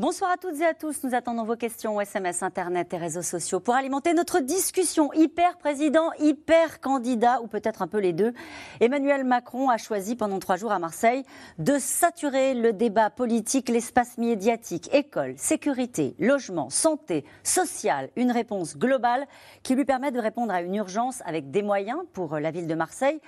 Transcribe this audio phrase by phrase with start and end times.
[0.00, 1.02] Bonsoir à toutes et à tous.
[1.02, 5.12] Nous attendons vos questions SMS, Internet et réseaux sociaux pour alimenter notre discussion.
[5.12, 8.32] Hyper président, hyper candidat, ou peut-être un peu les deux.
[8.78, 11.24] Emmanuel Macron a choisi pendant trois jours à Marseille
[11.58, 18.10] de saturer le débat politique, l'espace médiatique, école, sécurité, logement, santé, social.
[18.14, 19.26] Une réponse globale
[19.64, 22.74] qui lui permet de répondre à une urgence avec des moyens pour la ville de
[22.76, 23.20] Marseille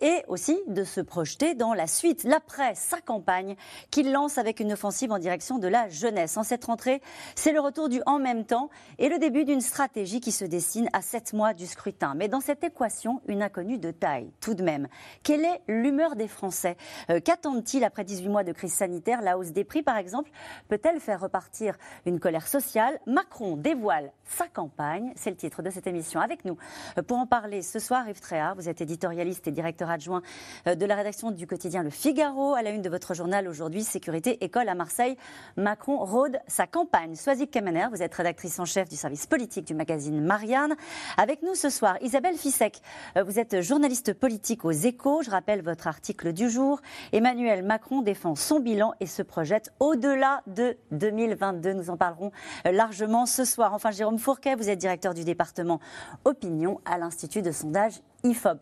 [0.00, 3.56] et aussi de se projeter dans la suite, l'après, sa campagne
[3.90, 6.36] qu'il lance avec une offensive en direction de la jeunesse.
[6.36, 7.00] En cette rentrée,
[7.34, 10.88] c'est le retour du en même temps et le début d'une stratégie qui se dessine
[10.92, 12.14] à sept mois du scrutin.
[12.14, 14.88] Mais dans cette équation, une inconnue de taille, tout de même.
[15.22, 16.76] Quelle est l'humeur des Français?
[17.10, 19.22] Euh, Qu'attendent-ils après 18 mois de crise sanitaire?
[19.22, 20.30] La hausse des prix, par exemple,
[20.68, 22.98] peut-elle faire repartir une colère sociale?
[23.06, 25.12] Macron dévoile sa campagne.
[25.16, 26.20] C'est le titre de cette émission.
[26.20, 26.56] Avec nous,
[26.98, 30.22] euh, pour en parler ce soir, Yves Tréard, vous êtes éditorialiste et directeur adjoint
[30.66, 33.84] euh, de la rédaction du quotidien Le Figaro, à la une de votre journal aujourd'hui,
[33.84, 35.16] Sécurité École à Marseille.
[35.56, 37.14] Macron rôde sa campagne.
[37.14, 40.74] Soazic Kemener, vous êtes rédactrice en chef du service politique du magazine Marianne.
[41.16, 42.80] Avec nous ce soir, Isabelle Fissek,
[43.16, 45.22] euh, vous êtes journaliste politique aux Échos.
[45.22, 46.80] Je rappelle votre article du jour.
[47.12, 51.72] Emmanuel Macron défend son bilan et se projette au-delà de 2022.
[51.72, 52.32] Nous en parlerons
[52.66, 53.74] euh, largement ce soir.
[53.74, 55.80] Enfin, Jérôme Fourquet, vous êtes directeur du département
[56.24, 58.00] Opinion à l'Institut de sondage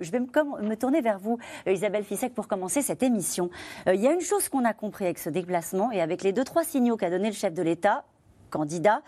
[0.01, 3.51] je vais me tourner vers vous, euh, Isabelle Fissek, pour commencer cette émission.
[3.89, 6.33] Euh, il y a une chose qu'on a compris avec ce déplacement et avec les
[6.33, 8.05] deux, trois signaux qu'a donné le chef de l'État,
[8.51, 9.03] candidat,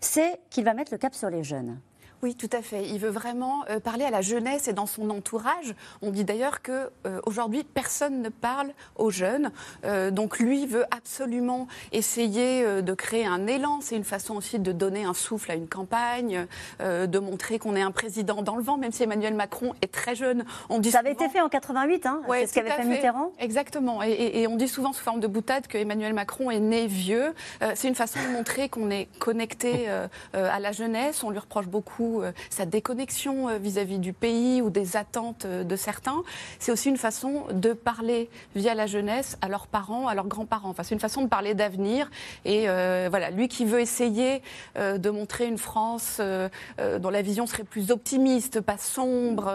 [0.00, 1.78] c'est qu'il va mettre le cap sur les jeunes.
[2.24, 2.88] Oui, tout à fait.
[2.88, 5.74] Il veut vraiment euh, parler à la jeunesse et dans son entourage.
[6.00, 9.50] On dit d'ailleurs que euh, aujourd'hui personne ne parle aux jeunes.
[9.84, 13.80] Euh, donc lui veut absolument essayer de créer un élan.
[13.82, 16.46] C'est une façon aussi de donner un souffle à une campagne,
[16.80, 20.14] de montrer qu'on est un président dans le vent, même si Emmanuel Macron est très
[20.14, 20.46] jeune.
[20.70, 23.32] On dit Ça avait été fait en 88, hein C'est ce qu'avait fait, Mitterrand.
[23.38, 24.02] Exactement.
[24.02, 27.34] Et, on dit souvent sous forme de boutade que Emmanuel Macron est né vieux.
[27.74, 29.88] C'est une façon de montrer qu'on est connecté
[30.32, 31.22] à la jeunesse.
[31.22, 35.64] On lui reproche beaucoup euh, sa déconnexion euh, vis-à-vis du pays ou des attentes euh,
[35.64, 36.22] de certains.
[36.58, 40.70] C'est aussi une façon de parler via la jeunesse à leurs parents, à leurs grands-parents.
[40.70, 42.10] Enfin, c'est une façon de parler d'avenir.
[42.44, 42.66] Et
[43.08, 44.42] voilà, lui qui veut essayer
[44.76, 49.52] de montrer une France dont la vision serait plus optimiste, pas sombre,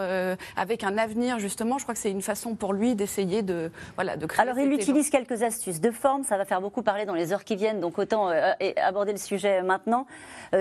[0.56, 4.16] avec un avenir justement, je crois que c'est une façon pour lui d'essayer de, voilà,
[4.16, 4.42] de créer.
[4.42, 7.44] Alors il utilise quelques astuces de forme, ça va faire beaucoup parler dans les heures
[7.44, 8.30] qui viennent, donc autant
[8.76, 10.06] aborder le sujet maintenant.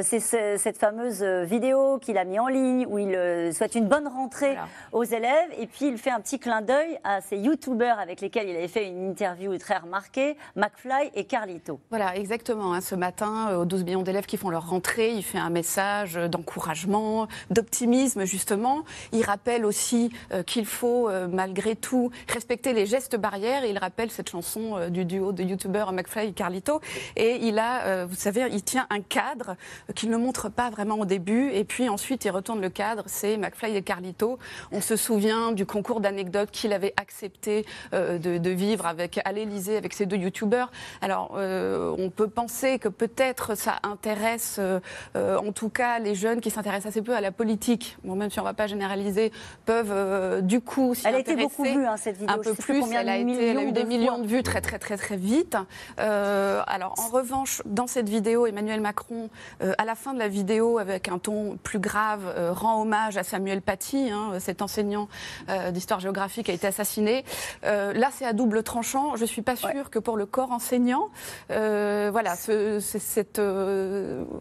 [0.02, 4.08] c'est cette fameuse vidéo qu'il a mis en ligne, où il euh, souhaite une bonne
[4.08, 4.58] rentrée
[4.92, 5.50] aux élèves.
[5.58, 8.68] Et puis, il fait un petit clin d'œil à ces youtubeurs avec lesquels il avait
[8.68, 11.80] fait une interview très remarquée, McFly et Carlito.
[11.90, 12.74] Voilà, exactement.
[12.74, 12.82] Hein.
[12.82, 16.16] ce matin, euh, aux 12 millions d'élèves qui font leur rentrée, il fait un message
[16.16, 18.84] d'encouragement, d'optimisme, justement.
[19.12, 23.64] Il rappelle aussi euh, qu'il faut, malgré tout, respecter les gestes barrières.
[23.64, 26.82] Et il rappelle cette chanson du duo de youtubeurs McFly et Carlito.
[27.16, 29.56] Et il a, vous savez, il tient un cadre
[29.96, 31.50] qu'il ne montre pas vraiment au début.
[31.52, 34.40] Et puis, ensuite, il retourne le cadre, c'est McFly et Carlito.
[34.72, 37.64] On se souvient du concours d'anecdotes qu'il avait accepté
[37.94, 40.72] euh, de, vivre avec, à l'Elysée avec ces deux youtubeurs.
[41.02, 44.80] Alors, euh, on peut penser que peut-être ça intéresse, euh,
[45.16, 47.98] en tout cas, les jeunes qui s'intéressent assez peu à la politique.
[48.04, 49.32] Bon, même si on ne va pas généraliser,
[49.66, 52.36] peuvent du coup s'y Elle a été beaucoup vue, hein, cette vidéo.
[52.36, 54.80] Un peu plus, elle a, été, elle a eu des millions de vues très, très,
[54.80, 55.56] très, très vite.
[55.98, 61.10] alors, en revanche, dans cette vidéo, Emmanuel Macron, à la fin de la vidéo, avec
[61.10, 65.08] un ton plus grave euh, rend hommage à Samuel Paty, hein, cet enseignant
[65.50, 67.24] euh, d'histoire géographique qui a été assassiné.
[67.64, 69.16] Euh, là, c'est à double tranchant.
[69.16, 71.10] Je ne suis pas sûre que pour le corps enseignant,
[71.50, 73.42] voilà, ce, cette,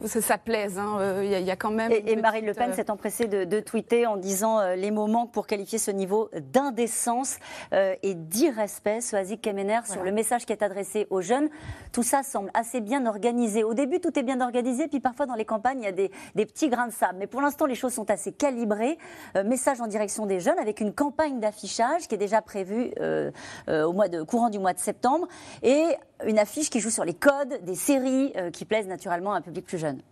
[0.06, 0.78] ça plaise.
[0.78, 1.22] Hein.
[1.22, 1.92] Il y, a quand même.
[1.92, 5.46] Et, Marine Le Pen s'est empressée de, de, tweeter en disant les mots manquent pour
[5.46, 7.38] qualifier ce niveau d'indécence
[7.72, 9.00] et d'irrespect.
[9.00, 11.48] Soazic Kemener sur le message qui est adressé aux jeunes.
[11.92, 13.64] Tout ça semble assez bien organisé.
[13.64, 16.10] Au début, tout est bien organisé, puis parfois dans les campagnes, il y a des,
[16.34, 17.07] des petits grains de sable.
[17.16, 18.98] Mais pour l'instant, les choses sont assez calibrées.
[19.36, 23.30] Euh, message en direction des jeunes avec une campagne d'affichage qui est déjà prévue euh,
[23.68, 25.28] euh, au mois de, courant du mois de septembre
[25.62, 25.84] et
[26.26, 29.64] une affiche qui joue sur les codes des séries qui plaisent naturellement à un public
[29.64, 30.02] plus jeune.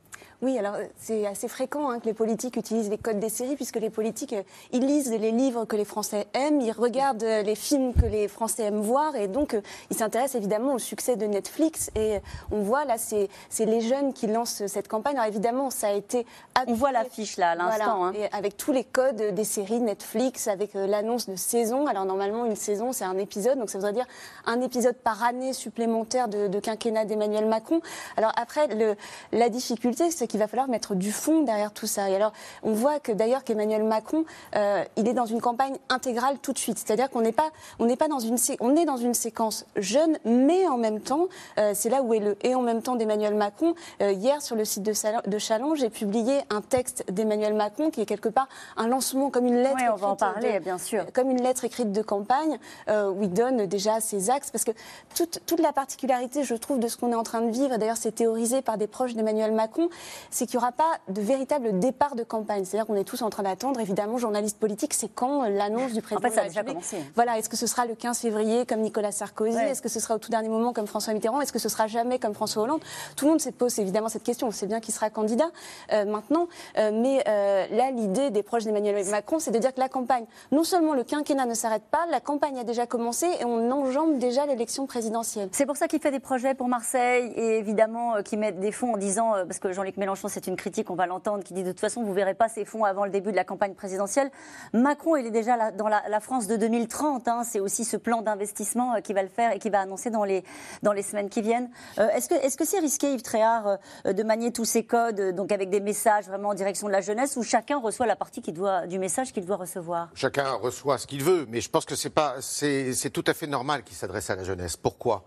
[0.42, 3.76] Oui, alors c'est assez fréquent hein, que les politiques utilisent les codes des séries, puisque
[3.76, 4.42] les politiques, euh,
[4.72, 8.28] ils lisent les livres que les Français aiment, ils regardent euh, les films que les
[8.28, 11.90] Français aiment voir, et donc euh, ils s'intéressent évidemment au succès de Netflix.
[11.94, 12.18] Et
[12.50, 13.28] on voit là, c'est
[13.64, 15.16] les jeunes qui lancent cette campagne.
[15.16, 16.26] Alors évidemment, ça a été...
[16.66, 18.06] On voit l'affiche là, à l'instant.
[18.06, 18.12] Hein.
[18.32, 21.86] avec tous les codes des séries Netflix, avec l'annonce de saison.
[21.86, 24.06] Alors normalement, une saison, c'est un épisode, donc ça voudrait dire
[24.44, 27.80] un épisode par année supplémentaire de, de quinquennat d'Emmanuel Macron.
[28.16, 28.96] Alors après, le,
[29.32, 32.08] la difficulté, c'est qu'il va falloir mettre du fond derrière tout ça.
[32.10, 32.32] Et alors,
[32.62, 34.24] on voit que d'ailleurs qu'Emmanuel Macron,
[34.54, 36.78] euh, il est dans une campagne intégrale tout de suite.
[36.78, 40.18] C'est-à-dire qu'on n'est pas, on n'est pas dans une, on est dans une séquence jeune,
[40.24, 41.26] mais en même temps,
[41.58, 43.74] euh, c'est là où est le et en même temps d'Emmanuel Macron.
[44.02, 44.92] Euh, hier, sur le site de,
[45.28, 49.46] de Challenge, j'ai publié un texte d'Emmanuel Macron qui est quelque part un lancement comme
[49.46, 49.76] une lettre.
[49.76, 51.04] Oui, on va en parler, bien sûr.
[51.12, 52.58] Comme une lettre écrite de campagne
[52.88, 54.72] où il donne déjà ses axes, parce que
[55.14, 57.96] toute, toute la particularité, je trouve, de ce qu'on est en train de vivre, d'ailleurs,
[57.96, 59.88] c'est théorisé par des proches d'Emmanuel Macron,
[60.30, 62.64] c'est qu'il n'y aura pas de véritable départ de campagne.
[62.64, 66.02] C'est-à-dire qu'on est tous en train d'attendre, évidemment, journalistes politiques, c'est quand euh, l'annonce du
[66.02, 66.26] président.
[66.26, 66.98] En fait, ça a déjà commencé.
[67.14, 69.58] Voilà, est-ce que ce sera le 15 février comme Nicolas Sarkozy?
[69.58, 71.40] Est-ce que ce sera au tout dernier moment comme François Mitterrand?
[71.40, 72.80] Est-ce que ce sera jamais comme François Hollande?
[73.16, 74.48] Tout le monde se pose évidemment cette question.
[74.48, 75.50] On sait bien qu'il sera candidat
[75.92, 76.48] euh, maintenant.
[76.78, 77.22] Euh, mais
[77.70, 81.04] là, l'idée des proches d'Emmanuel Macron, c'est de dire que la campagne, non seulement le
[81.04, 85.48] quinquennat ne s'arrête pas, la campagne a déjà commencé et on enjambe déjà l'élection présidentielle.
[85.52, 88.94] C'est pour ça qu'il fait des projets pour Marseille et évidemment qui mettent des fonds
[88.94, 91.70] en disant, parce que Jean-Luc Mélenchon, c'est une critique, on va l'entendre, qui dit de
[91.70, 94.30] toute façon, vous ne verrez pas ces fonds avant le début de la campagne présidentielle.
[94.72, 97.28] Macron, il est déjà dans la, France de 2030.
[97.28, 97.42] Hein.
[97.44, 100.24] c'est aussi ce plan d'investissement euh, qui va le faire et qui va annoncer dans
[100.24, 100.44] les,
[100.82, 101.70] dans les semaines qui viennent.
[101.98, 105.70] Euh, est-ce que c'est risqué, Yves Tréhard, euh, de manier tous ces codes, donc avec
[105.70, 108.98] des messages vraiment en direction de la jeunesse, où chacun reçoit la partie doit, du
[108.98, 110.08] message qu'il doit recevoir?
[110.14, 113.96] Chacun reçoit ce qu'il veut, mais je pense que c'est tout à fait normal qu'il
[113.96, 114.76] s'adresse à la jeunesse.
[114.76, 115.24] Pourquoi?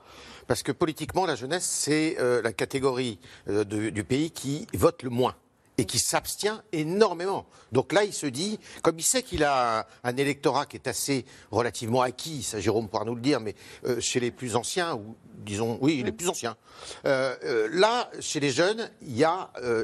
[0.49, 5.35] Parce que politiquement, la jeunesse, c'est la catégorie du pays qui vote le moins
[5.79, 7.45] et qui s'abstient énormément.
[7.71, 11.23] Donc là, il se dit, comme il sait qu'il a un, électorat qui est assez
[11.51, 13.55] relativement acquis, ça Jérôme pourra nous le dire, mais
[13.85, 16.57] euh, chez les plus anciens, ou disons, oui, les plus anciens,
[17.05, 19.25] euh, euh, là, chez les jeunes, il,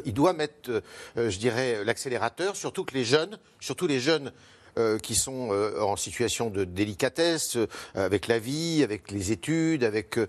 [0.04, 0.84] il doit mettre,
[1.16, 4.34] je dirais, l'accélérateur, surtout que les jeunes, surtout les jeunes
[4.78, 9.86] euh, qui sont euh, en situation de délicatesse euh, avec la vie, avec les études,
[9.86, 10.20] avec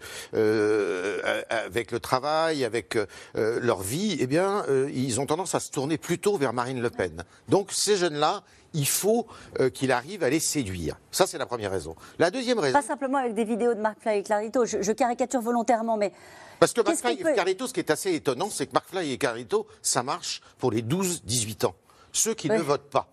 [1.51, 2.97] avec le travail, avec
[3.35, 7.25] leur vie, eh bien, ils ont tendance à se tourner plutôt vers Marine Le Pen.
[7.49, 8.43] Donc ces jeunes-là,
[8.75, 9.27] il faut
[9.75, 10.99] qu'il arrive à les séduire.
[11.11, 11.97] Ça, c'est la première raison.
[12.19, 12.79] La deuxième raison.
[12.79, 14.65] Pas simplement avec des vidéos de Marc Fly et Clarito.
[14.65, 16.13] Je, caricature volontairement, mais.
[16.61, 19.13] Parce que Marc Fly et Clarito, ce qui est assez étonnant, c'est que Marc Fly
[19.13, 21.75] et Clarito, ça marche pour les 12-18 ans.
[22.13, 23.09] Ceux qui ne votent pas.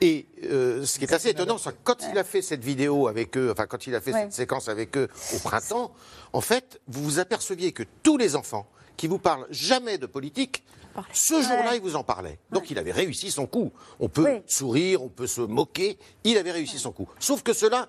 [0.00, 3.36] Et euh, ce qui est assez étonnant, c'est quand il a fait cette vidéo avec
[3.36, 5.92] eux, enfin quand il a fait cette séquence avec eux au printemps,
[6.32, 8.66] en fait, vous vous aperceviez que tous les enfants
[8.96, 10.64] qui vous parlent jamais de politique,
[11.12, 12.38] ce jour-là, ils vous en parlaient.
[12.50, 13.72] Donc il avait réussi son coup.
[13.98, 17.08] On peut sourire, on peut se moquer, il avait réussi son coup.
[17.18, 17.88] Sauf que ceux-là,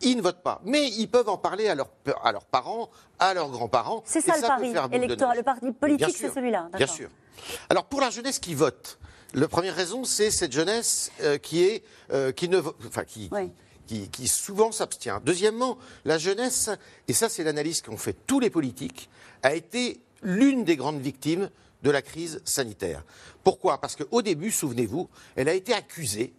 [0.00, 0.60] ils ne votent pas.
[0.64, 1.90] Mais ils peuvent en parler à, leurs
[2.50, 4.02] parents, à leurs grands-parents.
[4.06, 5.36] C'est ça, le pari électoral.
[5.36, 6.68] Le parti politique, c'est celui-là.
[6.74, 7.08] Bien sûr.
[7.68, 8.98] Alors pour la jeunesse qui vote,
[9.34, 11.82] la première raison, c'est cette jeunesse euh, qui est,
[12.12, 13.30] euh, qui ne, enfin, qui,
[13.86, 15.20] qui, souvent s'abstient.
[15.24, 16.70] Deuxièmement, la jeunesse,
[17.08, 19.08] et ça c'est l'analyse qu'ont fait tous les politiques,
[19.42, 21.50] a été l'une des grandes victimes
[21.82, 23.04] de la crise sanitaire.
[23.44, 23.80] Pourquoi?
[23.80, 26.32] Parce qu'au début, souvenez-vous, elle a été accusée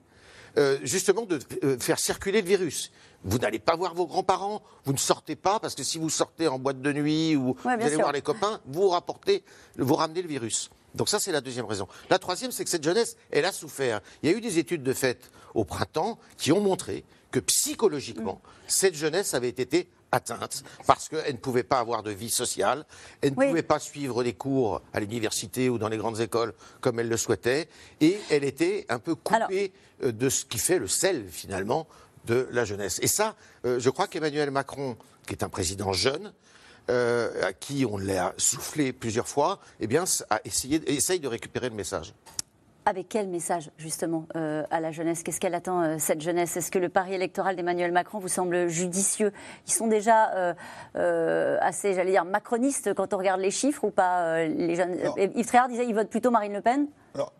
[0.57, 1.39] euh, justement de
[1.79, 2.91] faire circuler le virus.
[3.23, 6.47] Vous n'allez pas voir vos grands-parents, vous ne sortez pas, parce que si vous sortez
[6.47, 9.43] en boîte de nuit ou vous allez voir les copains, vous rapportez,
[9.77, 10.69] vous ramenez le virus.
[10.95, 11.87] Donc ça, c'est la deuxième raison.
[12.09, 14.01] La troisième, c'est que cette jeunesse, elle a souffert.
[14.23, 18.41] Il y a eu des études de fait au printemps qui ont montré que psychologiquement,
[18.67, 22.85] cette jeunesse avait été atteinte parce qu'elle ne pouvait pas avoir de vie sociale,
[23.21, 26.99] elle ne pouvait pas suivre des cours à l'université ou dans les grandes écoles comme
[26.99, 27.69] elle le souhaitait,
[28.01, 29.71] et elle était un peu coupée
[30.03, 31.87] euh, de ce qui fait le sel finalement
[32.25, 32.99] de la jeunesse.
[33.01, 33.35] Et ça,
[33.65, 36.33] euh, je crois qu'Emmanuel Macron, qui est un président jeune,
[36.89, 41.69] euh, à qui on l'a soufflé plusieurs fois, eh bien, a essayé, essaye de récupérer
[41.69, 42.13] le message.
[42.89, 45.21] Avec quel message, justement, euh, à la jeunesse?
[45.21, 46.57] Qu'est-ce qu'elle attend, euh, cette jeunesse?
[46.57, 49.31] Est-ce que le pari électoral d'Emmanuel Macron vous semble judicieux?
[49.67, 50.55] Ils sont déjà
[51.61, 54.97] assez, j'allais dire, macronistes quand on regarde les chiffres ou pas les jeunes...
[55.35, 56.87] Yves Tréhard disait qu'ils votent plutôt Marine Le Pen.
[57.13, 57.31] Alors,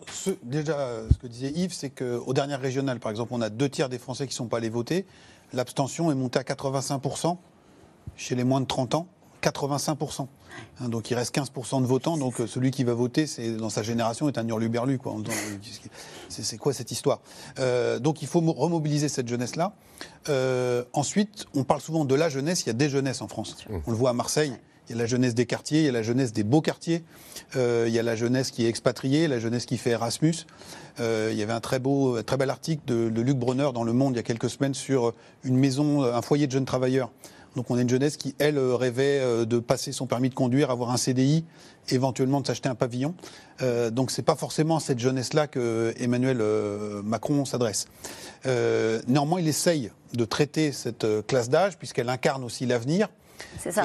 [0.43, 0.77] déjà,
[1.11, 3.97] ce que disait Yves, c'est qu'aux dernières régionales, par exemple, on a deux tiers des
[3.97, 5.07] Français qui ne sont pas allés voter.
[5.53, 7.37] L'abstention est montée à 85%
[8.15, 9.07] chez les moins de 30 ans.
[9.41, 10.27] 85%.
[10.81, 12.17] Hein, donc il reste 15% de votants.
[12.17, 14.97] Donc euh, celui qui va voter, c'est dans sa génération, est un hurluberlu.
[14.97, 15.15] Quoi.
[16.29, 17.19] C'est quoi cette histoire?
[17.59, 19.73] Euh, Donc il faut remobiliser cette jeunesse-là.
[20.29, 22.63] Euh, ensuite, on parle souvent de la jeunesse.
[22.63, 23.57] Il y a des jeunesses en France.
[23.87, 24.53] On le voit à Marseille.
[24.87, 27.03] Il y a la jeunesse des quartiers, il y a la jeunesse des beaux quartiers,
[27.55, 30.47] il y a la jeunesse qui est expatriée, la jeunesse qui fait Erasmus.
[30.97, 33.93] il y avait un très beau, très bel article de, de Luc Brunner dans Le
[33.93, 37.11] Monde il y a quelques semaines sur une maison, un foyer de jeunes travailleurs
[37.59, 40.33] donc on a une jeunesse qui, elle, euh, rêvait euh, de passer son permis de
[40.33, 41.43] conduire, avoir un CDI,
[41.89, 43.15] éventuellement de s'acheter un pavillon.
[43.61, 46.41] Euh, donc c'est pas forcément cette jeunesse-là que Emmanuel
[47.03, 47.87] Macron s'adresse.
[48.45, 53.09] néanmoins, il essaye de traiter cette classe d'âge puisqu'elle incarne aussi l'avenir.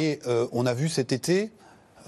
[0.00, 0.20] Et
[0.52, 1.50] on a vu cet été,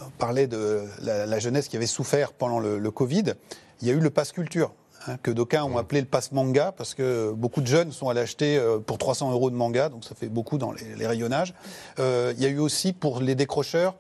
[0.00, 3.34] on parlait de la, jeunesse qui avait souffert pendant le, le Covid,
[3.82, 4.72] il y a eu le pass culture.
[5.06, 8.20] Hein, que d'aucuns ont appelé le passe manga, parce que beaucoup de jeunes sont allés
[8.20, 11.54] acheter euh, pour 300 euros de manga, donc ça fait beaucoup dans les, rayonnages.
[11.98, 13.94] Euh, il y a eu aussi pour les décrocheurs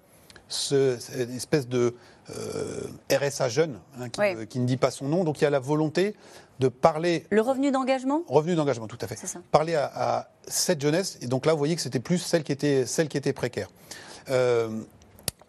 [0.48, 1.94] ce, cette espèce de
[2.30, 2.80] euh,
[3.12, 4.08] RSA jeune, hein,
[4.46, 5.22] qui, ne dit pas son nom.
[5.22, 6.14] Donc il y a la volonté
[6.58, 7.26] de parler.
[7.30, 8.22] Le revenu d'engagement?
[8.26, 9.16] Revenu d'engagement, tout à fait.
[9.16, 9.40] Ça.
[9.52, 11.18] Parler à, cette jeunesse.
[11.20, 13.68] Et donc là, vous voyez que c'était plus celle qui était, celle qui était précaire.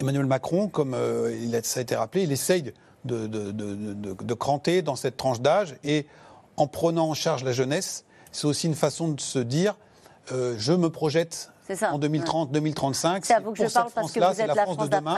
[0.00, 0.96] Emmanuel Macron, comme
[1.42, 2.72] il a, ça a été rappelé, il essaye
[3.04, 5.76] de, de, cranter dans cette tranche d'âge.
[5.84, 6.06] Et
[6.56, 9.76] en prenant en charge la jeunesse, c'est aussi une façon de se dire
[10.32, 11.50] euh, je me projette
[11.90, 13.24] en 2030, 2035.
[13.24, 15.16] C'est à vous que je parle parce que vous êtes la, France, de demain.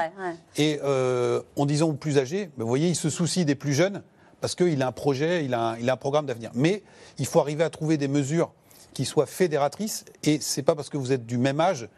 [0.56, 3.72] Et euh, en disant aux plus âgés, ben, vous voyez, il se soucie des plus
[3.72, 4.02] jeunes
[4.40, 6.50] parce qu'il a un projet, il a un, il a un programme d'avenir.
[6.54, 6.82] Mais
[7.18, 8.52] il faut arriver à trouver des mesures
[8.94, 10.04] qui soient fédératrices.
[10.24, 11.88] Et c'est pas parce que vous êtes du même âge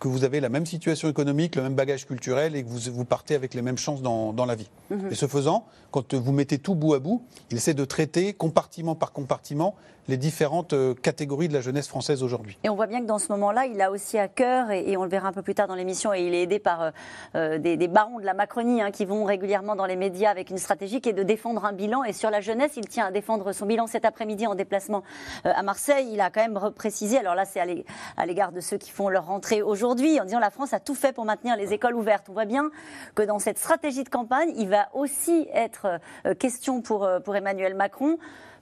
[0.00, 3.04] que vous avez la même situation économique, le même bagage culturel et que vous, vous
[3.04, 4.70] partez avec les mêmes chances dans, dans la vie.
[4.90, 5.12] Mhm.
[5.12, 8.94] Et ce faisant, quand vous mettez tout bout à bout, il essaie de traiter compartiment
[8.94, 9.76] par compartiment
[10.10, 12.58] les différentes euh, catégories de la jeunesse française aujourd'hui.
[12.64, 15.04] Et on voit bien que dans ce moment-là, il a aussi à cœur, et, on
[15.04, 16.90] le verra un peu plus tard dans l'émission, et il est aidé par euh,
[17.36, 20.58] euh, des, barons de la Macronie hein, qui vont régulièrement dans les médias avec une
[20.58, 22.02] stratégie qui est de défendre un bilan.
[22.04, 25.02] Et sur la jeunesse, il tient à défendre son bilan cet après-midi en déplacement
[25.44, 26.10] à Marseille.
[26.12, 29.26] Il a quand même précisé, alors là c'est à l'égard de ceux qui font leur
[29.26, 32.26] rentrée aujourd'hui, en disant la France a tout fait pour maintenir les écoles ouvertes.
[32.28, 32.70] On voit bien
[33.14, 36.00] que dans cette stratégie de campagne, il va aussi être
[36.38, 38.18] question pour, pour Emmanuel Macron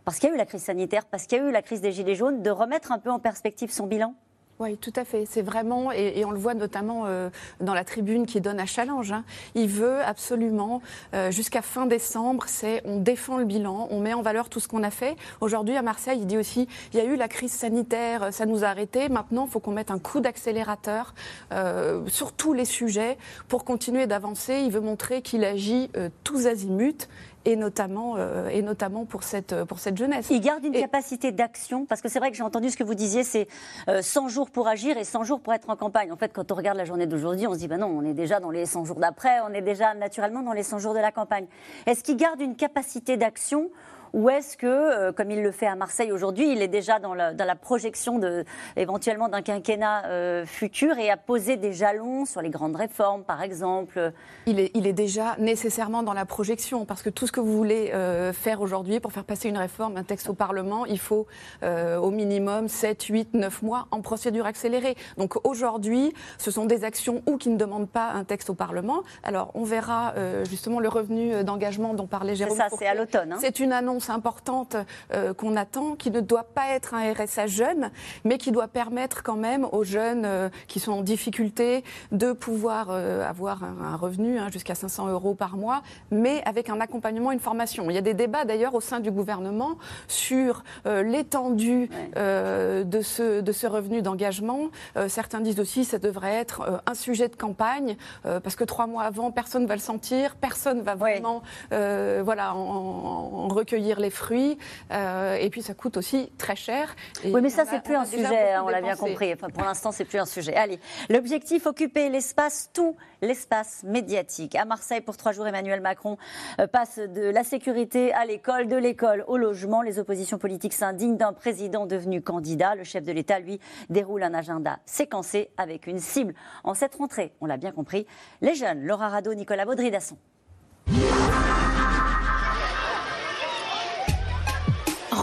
[0.08, 1.82] parce qu'il y a eu la crise sanitaire, parce qu'il y a eu la crise
[1.82, 4.14] des Gilets jaunes, de remettre un peu en perspective son bilan?
[4.58, 5.26] Oui, tout à fait.
[5.28, 7.28] C'est vraiment, et, on le voit notamment euh,
[7.60, 9.24] dans la tribune qui donne à Challenge, hein.
[9.54, 10.80] il veut absolument,
[11.14, 14.66] euh, jusqu'à fin décembre, c'est on défend le bilan, on met en valeur tout ce
[14.66, 15.14] qu'on a fait.
[15.42, 18.64] Aujourd'hui, à Marseille, il dit aussi, il y a eu la crise sanitaire, ça nous
[18.64, 21.14] a arrêtés, maintenant, il faut qu'on mette un coup d'accélérateur
[21.52, 24.62] euh, sur tous les sujets pour continuer d'avancer.
[24.64, 25.90] Il veut montrer qu'il agit
[26.24, 27.06] tous azimuts
[27.48, 30.26] et notamment, euh, et notamment pour, cette, pour cette jeunesse.
[30.28, 32.94] Il garde une capacité d'action, parce que c'est vrai que j'ai entendu ce que vous
[32.94, 33.48] disiez, c'est
[33.88, 36.12] 100 euh, jours pour agir et 100 jours pour être en campagne.
[36.12, 38.12] En fait, quand on regarde la journée d'aujourd'hui, on se dit, ben non, on est
[38.12, 40.98] déjà dans les 100 jours d'après, on est déjà naturellement dans les 100 jours de
[40.98, 41.46] la campagne.
[41.86, 43.70] Est-ce qu'il garde une capacité d'action
[44.12, 47.14] ou est-ce que, euh, comme il le fait à Marseille aujourd'hui, il est déjà dans
[47.14, 48.44] la, projection de,
[48.76, 53.42] éventuellement d'un quinquennat euh, futur et a posé des jalons sur les grandes réformes, par
[53.42, 54.12] exemple?
[54.46, 57.56] Il est, il est déjà nécessairement dans la projection, parce que tout ce que vous
[57.56, 61.26] voulez euh, faire aujourd'hui pour faire passer une réforme, un texte au Parlement, il faut
[61.62, 64.96] au minimum 7, 8, 9 mois en procédure accélérée.
[65.16, 69.02] Donc aujourd'hui, ce sont des actions ou qui ne demandent pas un texte au Parlement.
[69.22, 70.14] Alors on verra
[70.48, 72.56] justement le revenu d'engagement dont parlait Jérôme.
[72.56, 73.32] C'est ça, c'est à l'automne.
[73.32, 73.38] Hein.
[73.40, 74.76] C'est une annonce importante
[75.12, 77.90] euh, qu'on attend, qui ne doit pas être un RSA jeune,
[78.24, 82.88] mais qui doit permettre quand même aux jeunes euh, qui sont en difficulté de pouvoir
[82.90, 87.40] euh, avoir un, revenu hein, jusqu'à 500 euros par mois, mais avec un accompagnement, une
[87.40, 87.90] formation.
[87.90, 89.76] Il y a des débats d'ailleurs au sein du gouvernement
[90.06, 94.68] sur l'étendue de, ce, de ce revenu d'engagement.
[95.08, 99.02] certains disent aussi que ça devrait être un sujet de campagne, parce que trois mois
[99.02, 104.58] avant, personne ne va le sentir, personne ne va vraiment voilà, en recueillir les fruits.
[104.92, 106.94] Euh, et puis ça coûte aussi très cher.
[107.24, 109.32] oui, mais ça, c'est plus un sujet, hein, on l'a bien compris.
[109.32, 110.54] Enfin, pour l'instant, c'est plus un sujet.
[110.54, 110.78] Allez,
[111.08, 114.54] l'objectif, occuper l'espace, tout l'espace médiatique.
[114.54, 116.18] À Marseille, pour trois jours, Emmanuel Macron
[116.60, 119.82] euh, passe de la sécurité à l'école, de l'école au logement.
[119.82, 122.74] Les oppositions politiques s'indignent d'un président devenu candidat.
[122.74, 126.34] Le chef de l'État, lui, déroule un agenda séquencé avec une cible.
[126.64, 128.06] En cette rentrée, on l'a bien compris,
[128.40, 130.16] les jeunes, Laura Rado, Nicolas Baudry-Dasson.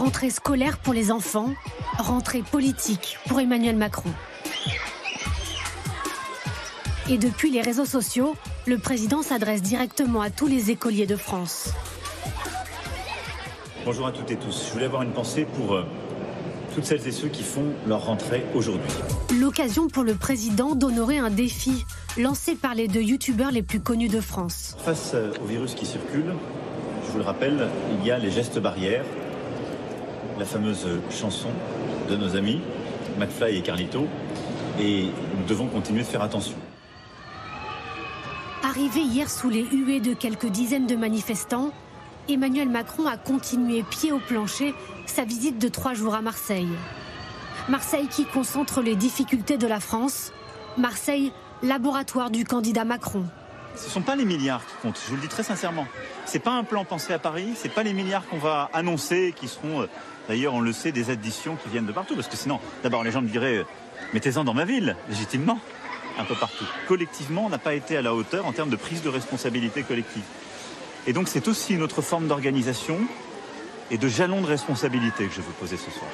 [0.06, 1.52] Rentrée scolaire pour les enfants,
[1.98, 4.08] rentrée politique pour Emmanuel Macron.
[7.10, 8.36] Et depuis les réseaux sociaux,
[8.66, 11.70] le président s'adresse directement à tous les écoliers de France.
[13.84, 14.66] Bonjour à toutes et tous.
[14.68, 15.84] Je voulais avoir une pensée pour euh,
[16.72, 18.92] toutes celles et ceux qui font leur rentrée aujourd'hui.
[19.40, 21.84] L'occasion pour le président d'honorer un défi
[22.16, 24.76] lancé par les deux youtubeurs les plus connus de France.
[24.78, 26.32] Face euh, au virus qui circule,
[27.04, 29.04] je vous le rappelle, il y a les gestes barrières
[30.38, 31.48] la fameuse chanson
[32.08, 32.60] de nos amis,
[33.18, 34.06] McFly et Carlito,
[34.78, 36.56] et nous devons continuer de faire attention.
[38.62, 41.70] Arrivé hier sous les huées de quelques dizaines de manifestants,
[42.28, 44.74] Emmanuel Macron a continué pied au plancher
[45.06, 46.68] sa visite de trois jours à Marseille.
[47.68, 50.32] Marseille qui concentre les difficultés de la France.
[50.76, 53.24] Marseille, laboratoire du candidat Macron.
[53.76, 55.86] Ce ne sont pas les milliards qui comptent, je vous le dis très sincèrement.
[56.24, 58.70] Ce n'est pas un plan pensé à Paris, ce n'est pas les milliards qu'on va
[58.72, 59.86] annoncer qui seront, euh,
[60.28, 62.14] d'ailleurs on le sait, des additions qui viennent de partout.
[62.14, 63.66] Parce que sinon, d'abord les gens me diraient, euh,
[64.14, 65.58] mettez-en dans ma ville, légitimement,
[66.18, 66.64] un peu partout.
[66.88, 70.24] Collectivement, on n'a pas été à la hauteur en termes de prise de responsabilité collective.
[71.06, 72.98] Et donc c'est aussi une autre forme d'organisation
[73.90, 76.10] et de jalon de responsabilité que je veux poser ce soir.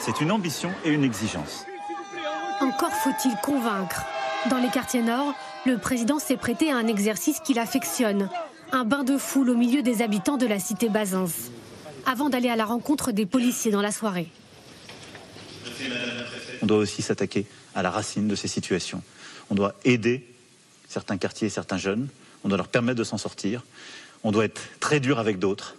[0.00, 1.66] C'est une ambition et une exigence.
[2.60, 4.04] Encore faut-il convaincre.
[4.50, 5.34] Dans les quartiers nord,
[5.66, 8.30] le président s'est prêté à un exercice qu'il affectionne,
[8.72, 11.26] un bain de foule au milieu des habitants de la cité Bazins,
[12.06, 14.28] avant d'aller à la rencontre des policiers dans la soirée.
[16.62, 19.02] On doit aussi s'attaquer à la racine de ces situations.
[19.50, 20.24] On doit aider
[20.88, 22.08] certains quartiers et certains jeunes,
[22.44, 23.64] on doit leur permettre de s'en sortir,
[24.22, 25.74] on doit être très dur avec d'autres.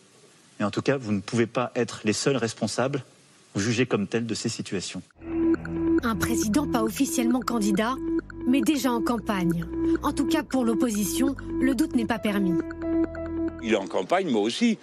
[0.60, 3.04] Et en tout cas, vous ne pouvez pas être les seuls responsables
[3.56, 5.02] ou jugés comme tels de ces situations.
[6.04, 7.96] Un président pas officiellement candidat,
[8.48, 9.66] mais déjà en campagne.
[10.02, 12.58] En tout cas, pour l'opposition, le doute n'est pas permis.
[13.62, 14.78] Il est en campagne, moi aussi.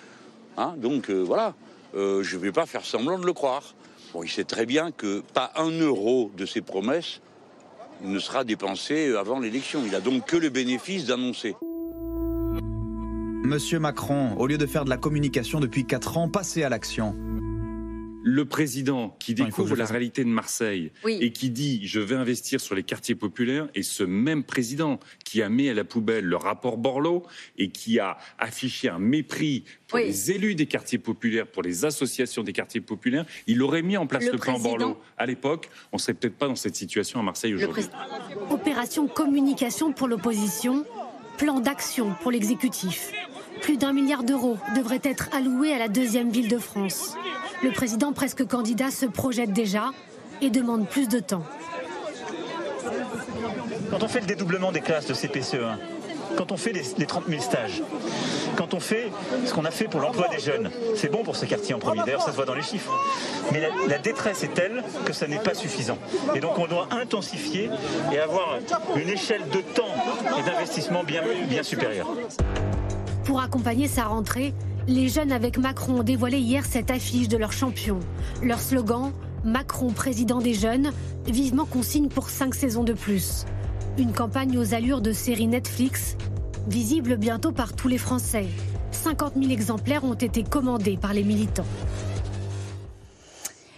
[0.57, 1.55] Hein, donc euh, voilà,
[1.97, 3.75] euh, je ne vais pas faire semblant de le croire.
[4.13, 7.21] Bon, il sait très bien que pas un euro de ses promesses
[8.03, 9.81] ne sera dépensé avant l'élection.
[9.87, 11.57] Il a donc que le bénéfice d'annoncer.
[13.45, 17.15] Monsieur Macron, au lieu de faire de la communication depuis 4 ans, passez à l'action
[18.27, 22.75] le président qui découvre la réalité de Marseille et qui dit je vais investir sur
[22.75, 26.79] les quartiers populaires et ce même président qui a mis à la poubelle le rapport
[26.79, 27.23] Borloo
[27.59, 32.43] et qui a affiché un mépris pour les élus des quartiers populaires, pour les associations
[32.43, 36.15] des quartiers populaires, il aurait mis en place le, plan Borloo à l'époque, on serait
[36.15, 37.85] peut-être pas dans cette situation à Marseille aujourd'hui.
[38.51, 40.87] Opération communication pour l'opposition,
[41.37, 43.13] plan d'action pour l'exécutif.
[43.61, 47.17] Plus d'un milliard d'euros devrait être alloué à la deuxième ville de France.
[47.65, 49.91] Le président presque candidat se projette déjà
[50.43, 51.43] et demande plus de temps.
[53.91, 55.79] Quand on fait le dédoublement des classes de CPCE1,
[56.37, 57.83] quand on fait les, 30 000 stages,
[58.57, 59.11] quand on fait
[59.47, 62.03] ce qu'on a fait pour l'emploi des jeunes, c'est bon pour ces quartiers en premier.
[62.05, 62.93] D'ailleurs, ça se voit dans les chiffres.
[63.51, 65.97] Mais la, détresse est telle que ça n'est pas suffisant.
[66.35, 67.71] Et donc, on doit intensifier
[68.13, 68.59] et avoir
[68.95, 69.95] une échelle de temps
[70.39, 72.11] et d'investissement bien, bien supérieure.
[73.25, 74.53] Pour accompagner sa rentrée,
[74.87, 78.01] les jeunes avec Macron ont dévoilé hier cette affiche de leur champion.
[78.43, 79.13] Leur slogan
[79.45, 80.91] Macron président des jeunes,
[81.27, 83.45] vivement consigne pour cinq saisons de plus.
[83.99, 86.17] Une campagne aux allures de série Netflix,
[86.67, 88.47] visible bientôt par tous les Français.
[88.93, 91.67] 50 000 exemplaires ont été commandés par les militants.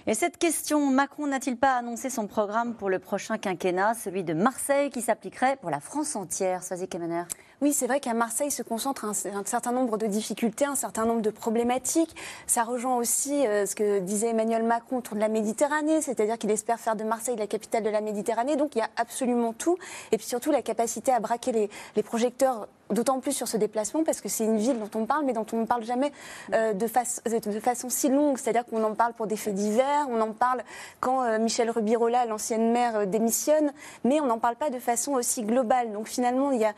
[0.07, 4.35] Et cette question, Macron n'a-t-il pas annoncé son programme pour le prochain quinquennat, celui de
[4.35, 6.63] Marseille, qui s'appliquerait pour la France entière?
[6.63, 7.25] Soisy Kemener
[7.63, 11.23] oui, c'est vrai qu'à Marseille se concentre un, certain nombre de difficultés, un certain nombre
[11.23, 12.15] de problématiques.
[12.47, 16.51] Ça rejoint aussi euh, ce que disait Emmanuel Macron autour de la Méditerranée, c'est-à-dire qu'il
[16.51, 18.57] espère faire de Marseille la capitale de la Méditerranée.
[18.57, 19.79] Donc il y a absolument tout.
[20.13, 24.05] Et puis surtout la capacité à braquer les, les projecteurs D'autant plus sur ce déplacement
[24.05, 26.13] parce que c'est une ville dont on parle, mais dont on ne parle jamais
[26.55, 28.39] euh, de, de, façon si longue.
[28.39, 30.63] C'est-à-dire qu'on en parle pour des faits divers, on en parle
[31.01, 33.73] quand euh, Michel Rubirola, l'ancienne maire, démissionne,
[34.05, 35.93] mais on n'en parle pas de façon aussi globale.
[35.93, 36.75] Donc finalement, il y a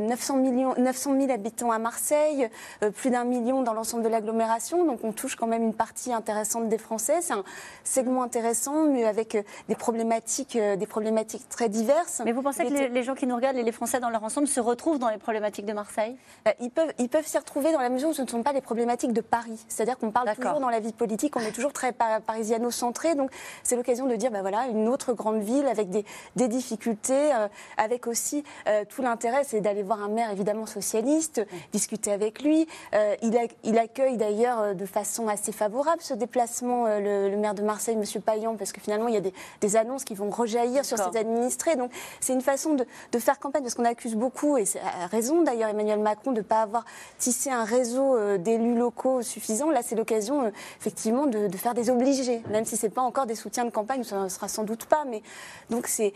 [0.00, 2.48] 900, millions, 900 000 habitants à Marseille,
[2.82, 4.84] euh, plus d'un million dans l'ensemble de l'agglomération.
[4.84, 7.20] Donc on touche quand même une partie intéressante des Français.
[7.20, 7.44] C'est un
[7.84, 12.22] segment intéressant, mais avec euh, des problématiques, euh, des problématiques très diverses.
[12.24, 14.48] Mais vous pensez que les, gens qui nous regardent et les Français dans leur ensemble
[14.48, 16.16] se retrouvent dans les problématiques de Marseille?
[16.60, 18.60] Ils peuvent, ils peuvent s'y retrouver dans la mesure où ce ne sont pas les
[18.60, 19.64] problématiques de Paris.
[19.68, 23.14] C'est-à-dire qu'on parle toujours dans la vie politique, on est toujours très parisiano-centré.
[23.14, 23.30] Donc
[23.62, 26.04] c'est l'occasion de dire, ben voilà, une autre grande ville avec des,
[26.36, 27.30] des difficultés,
[27.76, 28.44] avec aussi
[28.88, 32.66] tout l'intérêt, c'est d'aller voir un maire évidemment socialiste, discuter avec lui.
[32.94, 37.62] Euh, il, accueille d'ailleurs euh, de façon assez favorable ce déplacement, euh, le, maire de
[37.62, 38.22] Marseille, M.
[38.22, 39.20] Payan, parce que finalement il y a
[39.60, 41.76] des, annonces qui vont rejaillir sur ses administrés.
[41.76, 45.25] Donc c'est une façon de, faire campagne, parce qu'on accuse beaucoup, et c'est à raison
[45.42, 46.84] d'ailleurs Emmanuel Macron de ne pas avoir
[47.18, 49.70] tissé un réseau d'élus locaux suffisant.
[49.70, 53.34] Là c'est l'occasion effectivement de, faire des obligés, même si ce n'est pas encore des
[53.34, 55.04] soutiens de campagne, ça ne sera sans doute pas.
[55.08, 55.22] Mais
[55.70, 56.12] donc c'est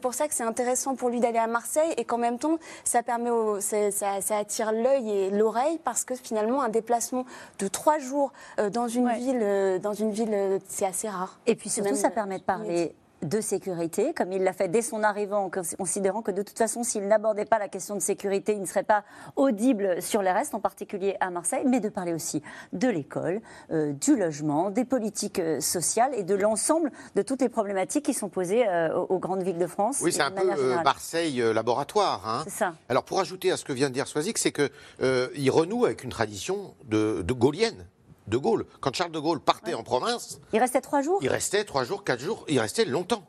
[0.00, 3.02] pour ça que c'est intéressant pour lui d'aller à Marseille et qu'en même temps ça
[3.02, 3.30] permet
[3.60, 7.24] ça, attire l'œil et l'oreille parce que finalement un déplacement
[7.58, 11.38] de trois jours euh, dans une ville, euh, dans une ville, euh, c'est assez rare.
[11.46, 15.02] Et puis surtout, ça permet de parler de sécurité, comme il l'a fait dès son
[15.02, 18.60] arrivée, en considérant que de toute façon, s'il n'abordait pas la question de sécurité, il
[18.60, 19.04] ne serait pas
[19.36, 23.92] audible sur les restes, en particulier à Marseille, mais de parler aussi de l'école, euh,
[23.92, 28.28] du logement, des politiques euh, sociales et de l'ensemble de toutes les problématiques qui sont
[28.28, 29.98] posées euh, aux, grandes villes de France.
[30.02, 30.46] Oui, c'est un peu
[30.84, 32.28] Marseille laboratoire.
[32.28, 32.42] Hein.
[32.44, 32.74] C'est ça.
[32.88, 36.10] Alors pour ajouter à ce que vient de dire Soisic, c'est qu'il renoue avec une
[36.10, 37.86] tradition de, de gaulienne
[38.28, 38.66] de Gaulle.
[38.80, 40.40] Quand Charles de Gaulle partait en province.
[40.52, 43.24] Il restait trois jours Il restait trois jours, quatre jours, il restait longtemps.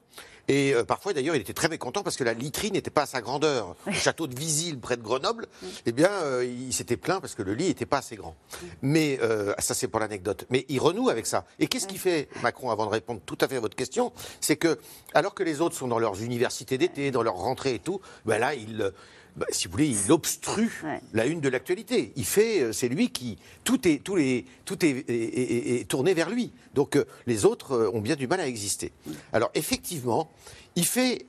[0.50, 3.06] Et euh, parfois, d'ailleurs, il était très mécontent parce que la literie n'était pas à
[3.06, 3.76] sa grandeur.
[3.86, 5.48] Le château de Visil, près de Grenoble,
[5.86, 8.36] eh bien, euh, il s'était plaint parce que le lit n'était pas assez grand.
[8.82, 10.46] Mais euh, ça, c'est pour l'anecdote.
[10.50, 11.46] Mais il renoue avec ça.
[11.60, 14.12] Et qu'est-ce qu'il fait, Macron, avant de répondre tout à fait à votre question?
[14.42, 14.80] C'est que,
[15.14, 18.40] alors que les autres sont dans leurs universités d'été, dans leur rentrée et tout, ben
[18.40, 18.92] là, il
[19.36, 22.12] bah, si vous voulez, il obstrue la une de l'actualité.
[22.15, 26.52] Il fait, euh, c'est lui qui tout est, tout les, tout est, tourné vers lui.
[26.74, 28.92] Donc euh, les autres euh, ont bien du mal à exister.
[29.32, 30.32] Alors effectivement,
[30.76, 31.26] il fait,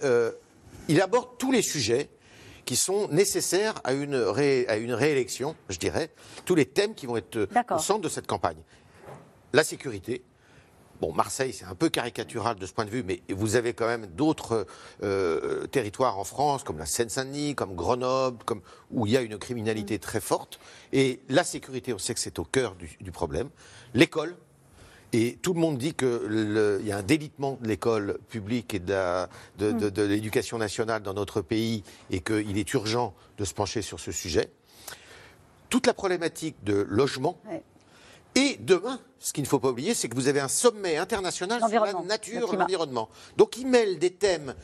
[0.88, 2.08] il aborde tous les sujets
[2.64, 6.10] qui sont nécessaires à une, à une réélection, je dirais,
[6.44, 8.58] tous les thèmes qui vont être au centre de cette campagne.
[9.52, 10.22] La sécurité,
[11.00, 13.86] Bon, Marseille, c'est un peu caricatural de ce point de vue, mais vous avez quand
[13.86, 14.66] même d'autres
[15.02, 18.60] euh, territoires en France, comme la Seine-Saint-Denis, comme Grenoble, comme,
[18.90, 20.00] où il y a une criminalité mm.
[20.00, 20.60] très forte.
[20.92, 23.48] Et la sécurité, on sait que c'est au cœur du, problème.
[23.94, 24.36] L'école,
[25.14, 29.26] et tout le monde dit qu'il y a un délitement de l'école publique et de,
[29.58, 30.06] mm.
[30.06, 34.50] l'éducation nationale dans notre pays et qu'il est urgent de se pencher sur ce sujet.
[35.70, 37.40] Toute la problématique de logement,
[38.34, 41.60] et demain, ce qu'il ne faut pas oublier, c'est que vous avez un sommet international
[41.68, 43.08] sur la nature et l'environnement.
[43.36, 44.54] Donc il mêle des thèmes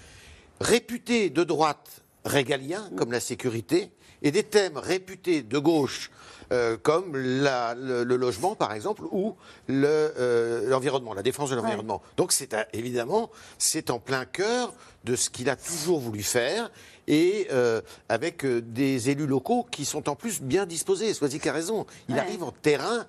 [0.60, 3.90] réputés de droite régaliens, comme la sécurité,
[4.22, 6.10] et des thèmes réputés de gauche,
[6.52, 9.36] euh, comme le, logement, par exemple, ou
[9.70, 12.02] euh, l'environnement, la défense de l'environnement.
[12.16, 14.72] Donc c'est évidemment, c'est en plein cœur
[15.04, 16.70] de ce qu'il a toujours voulu faire
[17.08, 21.14] et euh, avec des élus locaux qui sont en plus bien disposés.
[21.14, 21.86] Sois-y a raison.
[22.08, 23.06] Il arrive en terrain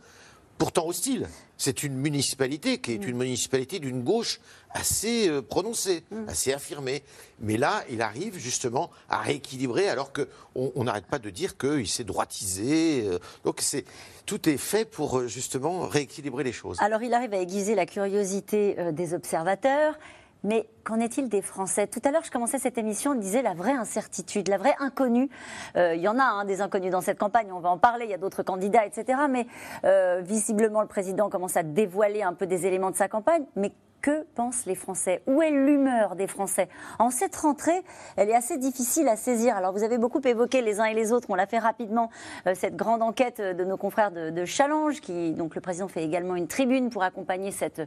[0.58, 1.28] pourtant hostile.
[1.58, 4.40] C'est une municipalité qui est une municipalité d'une gauche
[4.72, 6.30] assez euh, prononcée, mm.
[6.30, 7.04] assez affirmée.
[7.40, 12.04] Mais là, il arrive justement à rééquilibrer, alors qu'on n'arrête pas de dire qu'il s'est
[12.04, 13.06] droitisé.
[13.08, 13.20] Euh.
[13.44, 13.86] donc c'est
[14.26, 16.78] tout est fait pour euh, justement rééquilibrer les choses.
[16.80, 19.98] Alors il arrive à aiguiser la curiosité des observateurs.
[20.44, 21.88] Mais qu'en est-il des Français?
[21.88, 25.30] Tout à l'heure, je commençais cette émission, on disait la vraie incertitude, la vraie inconnue.
[25.76, 28.06] Euh, il y en a hein, des inconnus dans cette campagne, on va en parler,
[28.06, 29.20] il y a d'autres candidats, etc.
[29.30, 29.48] Mais
[29.84, 33.46] euh, visiblement, le président commence à dévoiler un peu des éléments de sa campagne.
[33.56, 33.72] Mais
[34.02, 35.22] que pensent les Français?
[35.28, 36.70] Où est l'humeur des Français?
[37.00, 37.84] En cette rentrée,
[38.16, 39.56] elle est assez difficile à saisir.
[39.56, 42.10] Alors vous avez beaucoup évoqué les uns et les autres, on l'a fait rapidement,
[42.46, 46.36] euh, cette grande enquête de nos confrères de, Challenge, qui, donc le président fait également
[46.36, 47.82] une tribune pour accompagner cette,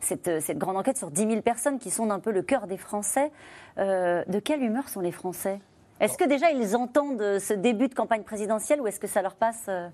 [0.00, 3.30] cette grande enquête sur 10 000 personnes qui sont un peu le cœur des Français.
[3.78, 5.60] Euh, de quelle humeur sont les Français?
[6.00, 9.34] Est-ce que déjà ils entendent ce début de campagne présidentielle ou est-ce que ça leur
[9.34, 9.88] passe euh,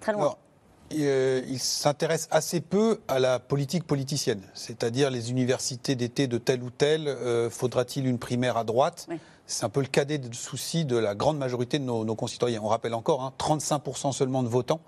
[0.00, 0.34] très loin?
[1.00, 6.62] Euh, il s'intéresse assez peu à la politique politicienne, c'est-à-dire les universités d'été de tel
[6.62, 7.08] ou tel.
[7.08, 9.08] Euh, faudra-t-il une primaire à droite
[9.46, 12.60] C'est un peu le cadet de souci de la grande majorité de nos, concitoyens.
[12.62, 14.80] On rappelle encore, 35% hein, seulement de votants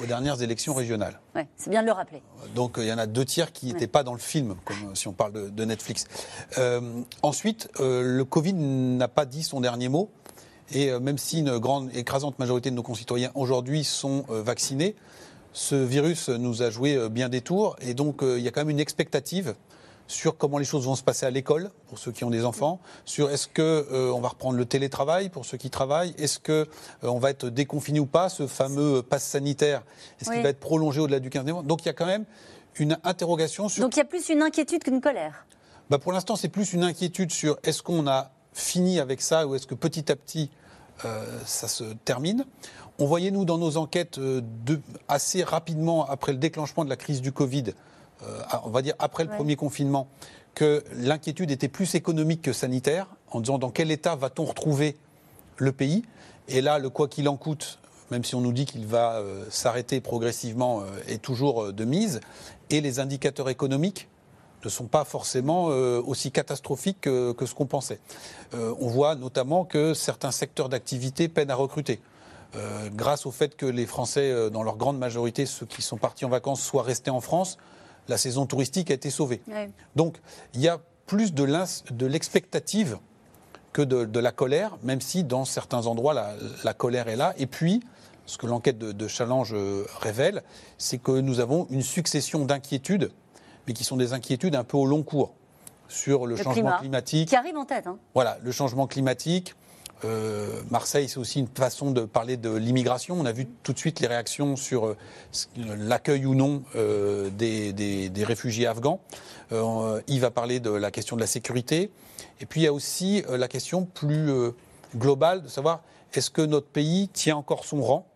[0.00, 1.20] aux dernières élections régionales.
[1.56, 2.22] c'est bien de le rappeler.
[2.54, 5.08] Donc il y en a deux tiers qui n'étaient pas dans le film, comme si
[5.08, 6.06] on parle de, Netflix.
[6.58, 10.10] Euh, ensuite, le Covid n'a pas dit son dernier mot.
[10.72, 14.94] Et même si une grande, écrasante majorité de nos concitoyens aujourd'hui sont vaccinés,
[15.52, 18.50] ce virus nous a joué euh, bien des tours et donc euh, il y a
[18.50, 19.54] quand même une expectative
[20.06, 22.80] sur comment les choses vont se passer à l'école pour ceux qui ont des enfants,
[23.04, 26.66] sur est-ce que euh, on va reprendre le télétravail pour ceux qui travaillent, est-ce que
[27.02, 29.82] on va être déconfiné ou pas, ce fameux pass sanitaire,
[30.20, 31.62] est-ce qu'il va être prolongé au-delà du 15 décembre?
[31.62, 32.24] Donc il y a quand même
[32.76, 33.84] une interrogation sur.
[33.84, 35.46] Donc il y a plus une inquiétude qu'une colère.
[35.90, 39.54] Bah pour l'instant c'est plus une inquiétude sur est-ce qu'on a fini avec ça ou
[39.54, 40.50] est-ce que petit à petit
[41.46, 42.44] ça se termine.
[43.02, 44.42] On voyait, nous, dans nos enquêtes, euh,
[45.08, 47.72] assez rapidement après le déclenchement de la crise du Covid,
[48.22, 50.06] euh, on va dire après le premier confinement,
[50.54, 54.98] que l'inquiétude était plus économique que sanitaire, en disant dans quel état va-t-on retrouver
[55.56, 56.04] le pays
[56.48, 57.78] Et là, le quoi qu'il en coûte,
[58.10, 62.20] même si on nous dit qu'il va euh, s'arrêter progressivement, est toujours de mise.
[62.68, 64.08] Et les indicateurs économiques
[64.62, 67.98] ne sont pas forcément aussi catastrophiques que, que ce qu'on pensait.
[68.52, 72.02] on voit notamment que certains secteurs d'activité peinent à recruter.
[72.56, 75.96] Euh, grâce au fait que les Français, euh, dans leur grande majorité, ceux qui sont
[75.96, 77.58] partis en vacances, soient restés en France,
[78.08, 79.40] la saison touristique a été sauvée.
[79.94, 80.20] Donc
[80.54, 82.98] il y a plus de l'expectative
[83.72, 86.14] que de, la colère, même si dans certains endroits
[86.64, 87.34] la, colère est là.
[87.38, 87.80] Et puis,
[88.26, 90.42] ce que l'enquête de, Challenge euh, révèle,
[90.78, 93.12] c'est que nous avons une succession d'inquiétudes,
[93.66, 95.34] mais qui sont des inquiétudes un peu au long cours.
[95.88, 97.28] sur le, changement climatique.
[97.28, 97.86] Qui arrive en tête.
[97.86, 97.98] Hein.
[98.14, 99.54] Voilà, le changement climatique.
[100.04, 103.16] Euh, Marseille, c'est aussi une façon de parler de l'immigration.
[103.18, 104.96] On a vu tout de suite les réactions sur euh,
[105.56, 109.00] l'accueil ou non euh, des, des, réfugiés afghans.
[109.50, 111.90] il va parler de la question de la sécurité.
[112.40, 114.30] Et puis il y a aussi la question plus
[114.96, 115.82] globale de savoir
[116.14, 118.06] est-ce que notre pays tient encore son rang?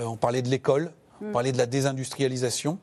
[0.00, 1.32] On parlait de l'école, on mm.
[1.32, 2.78] parlait de la désindustrialisation.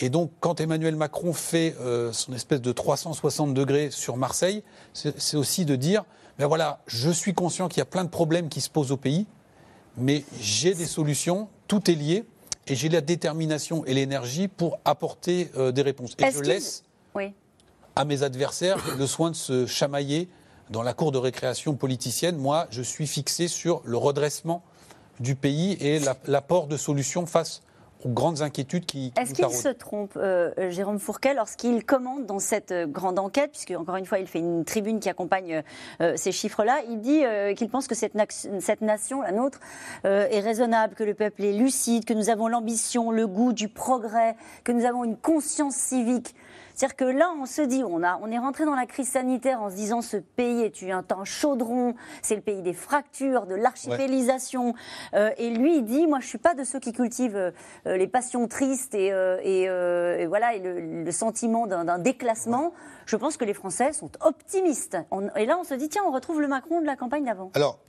[0.00, 1.74] Et donc, quand Emmanuel Macron fait
[2.12, 4.62] son espèce de 360 degrés sur Marseille,
[4.92, 6.04] c'est aussi de dire
[6.38, 8.96] ben voilà, je suis conscient qu'il y a plein de problèmes qui se posent au
[8.96, 9.26] pays,
[9.96, 12.24] mais j'ai des solutions, tout est lié,
[12.68, 16.14] et j'ai la détermination et l'énergie pour apporter euh, des réponses.
[16.18, 16.84] Et je laisse
[17.96, 20.28] à mes adversaires le soin de se chamailler
[20.70, 22.36] dans la cour de récréation politicienne.
[22.36, 24.62] Moi, je suis fixé sur le redressement
[25.18, 27.62] du pays et l'apport de solutions face
[28.04, 32.70] aux grandes inquiétudes qui, Est-ce qu'il se trompe, euh, Jérôme Fourquet, lorsqu'il commande dans cette
[32.70, 35.62] euh, grande enquête, puisque encore une fois, il fait une tribune qui accompagne
[36.00, 37.22] euh, ces chiffres-là, il dit
[37.56, 38.16] qu'il pense que cette,
[38.60, 39.60] cette, nation, la nôtre,
[40.04, 44.36] est raisonnable, que le peuple est lucide, que nous avons l'ambition, le goût du progrès,
[44.64, 46.34] que nous avons une conscience civique.
[46.78, 49.60] C'est-à-dire que là, on se dit, on, a, on est rentré dans la crise sanitaire
[49.60, 53.56] en se disant ce pays est un temps chaudron, c'est le pays des fractures, de
[53.56, 54.74] l'archipélisation.
[55.14, 57.50] Euh, et lui, il dit, moi, je suis pas de ceux qui cultivent euh,
[57.84, 62.72] les passions tristes et, euh, et, voilà, et le, sentiment d'un déclassement.
[63.06, 64.96] Je pense que les Français sont optimistes.
[65.34, 67.50] et là, on se dit, tiens, on retrouve le Macron de la campagne d'avant.
[67.54, 67.80] Alors,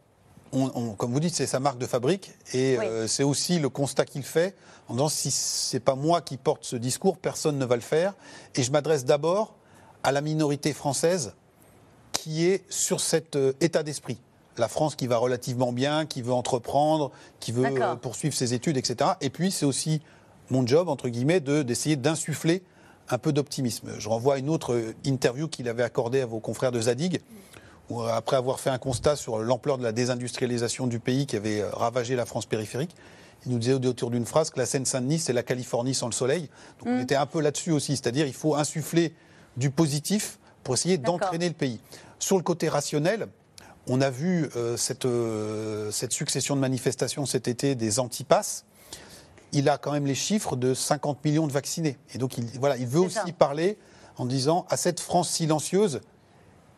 [0.97, 4.55] comme vous dites, c'est sa marque de fabrique et c'est aussi le constat qu'il fait
[4.89, 8.15] en disant si c'est pas moi qui porte ce discours, personne ne va le faire.
[8.55, 9.55] Et je m'adresse d'abord
[10.03, 11.33] à la minorité française
[12.11, 14.17] qui est sur cet euh, état d'esprit.
[14.57, 18.77] La France qui va relativement bien, qui veut entreprendre, qui veut euh, poursuivre ses études,
[18.77, 19.11] etc.
[19.21, 20.01] Et puis c'est aussi
[20.49, 22.63] mon job, entre guillemets, d'essayer d'insuffler
[23.09, 23.91] un peu d'optimisme.
[23.99, 27.21] Je renvoie à une autre euh, interview qu'il avait accordée à vos confrères de Zadig,
[27.89, 31.63] où après avoir fait un constat sur l'ampleur de la désindustrialisation du pays qui avait
[31.63, 32.95] ravagé la France périphérique,
[33.45, 36.49] il nous disait autour d'une phrase que la Seine-Saint-Denis, c'est la Californie sans le soleil.
[36.79, 37.01] Donc on mm.
[37.01, 39.13] était un peu là-dessus aussi, c'est-à-dire il faut insuffler
[39.57, 41.79] du positif pour essayer d'entraîner le pays.
[42.19, 43.27] Sur le côté rationnel,
[43.87, 48.65] on a vu euh, cette, euh, cette, succession de manifestations cet été des antipasses.
[49.51, 51.97] Il a quand même les chiffres de 50 millions de vaccinés.
[52.13, 53.77] Et donc, il, voilà, il veut aussi parler
[54.17, 56.01] en disant à cette France silencieuse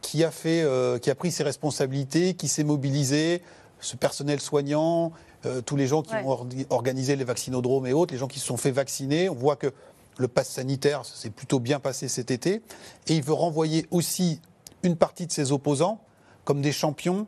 [0.02, 3.42] qui a, fait, euh, qui a pris ses responsabilités, qui s'est mobilisée,
[3.80, 5.12] ce personnel soignant,
[5.46, 8.46] euh, tous les gens qui ont organisé les vaccinodromes et autres, les gens qui se
[8.46, 9.30] sont fait vacciner.
[9.30, 9.74] On voit que
[10.18, 12.62] le pass sanitaire s'est plutôt bien passé cet été.
[13.08, 14.40] Et il veut renvoyer aussi
[14.84, 16.00] une partie de ses opposants
[16.44, 17.28] comme des champions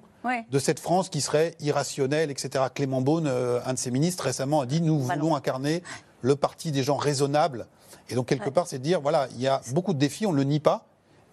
[0.49, 2.65] de cette France qui serait irrationnelle, etc.
[2.73, 5.83] Clément Beaune, euh, un de ses ministres, récemment a dit Nous voulons incarner
[6.21, 7.67] le parti des gens raisonnables.
[8.09, 10.31] Et donc, quelque part, c'est de dire voilà, il y a beaucoup de défis, on
[10.31, 10.85] ne le nie pas,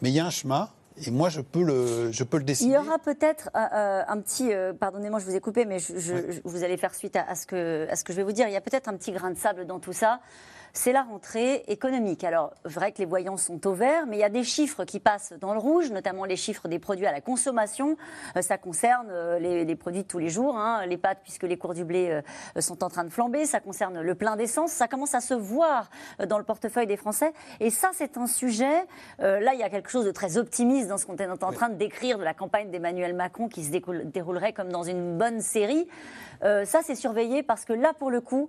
[0.03, 0.69] mais il y a un chemin.
[0.97, 2.71] Et moi, je peux le, je peux le décider.
[2.71, 5.79] Il y aura peut-être euh, euh, un petit, euh, pardonnez-moi, je vous ai coupé, mais
[5.79, 8.49] je, vous allez faire suite à, ce que, à ce que je vais vous dire.
[8.49, 10.21] Il y a peut-être un petit grain de sable dans tout ça
[10.73, 12.25] c'est la rentrée économique.
[12.25, 15.01] Alors, vrai que les voyants sont au vert, mais il y a des chiffres qui
[15.01, 17.97] passent dans le rouge, notamment les chiffres des produits à la consommation.
[18.37, 21.57] Euh, ça concerne euh, les, produits de tous les jours, hein, les pâtes, puisque les
[21.57, 22.23] cours du blé
[22.57, 23.47] euh, sont en train de flamber.
[23.47, 24.71] Ça concerne le plein d'essence.
[24.71, 25.91] Ça commence à se voir
[26.27, 27.33] dans le portefeuille des Français.
[27.59, 28.87] Et ça, c'est un sujet.
[29.19, 31.69] là, il y a quelque chose de très optimiste dans ce qu'on est en train
[31.69, 35.87] de décrire de la campagne d'Emmanuel Macron qui se déroulerait comme dans une bonne série.
[36.43, 38.49] ça, c'est surveillé parce que là, pour le coup,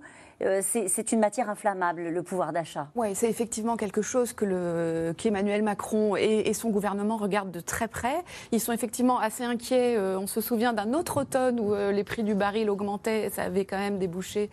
[0.62, 2.88] c'est une matière inflammable, le pouvoir d'achat.
[2.96, 8.24] Oui, c'est effectivement quelque chose que qu'Emmanuel Macron et, son gouvernement regardent de très près.
[8.52, 9.96] Ils sont effectivement assez inquiets.
[9.98, 13.30] Euh, on se souvient d'un autre automne où euh, les prix du baril augmentaient.
[13.30, 14.50] Ça avait quand même débouché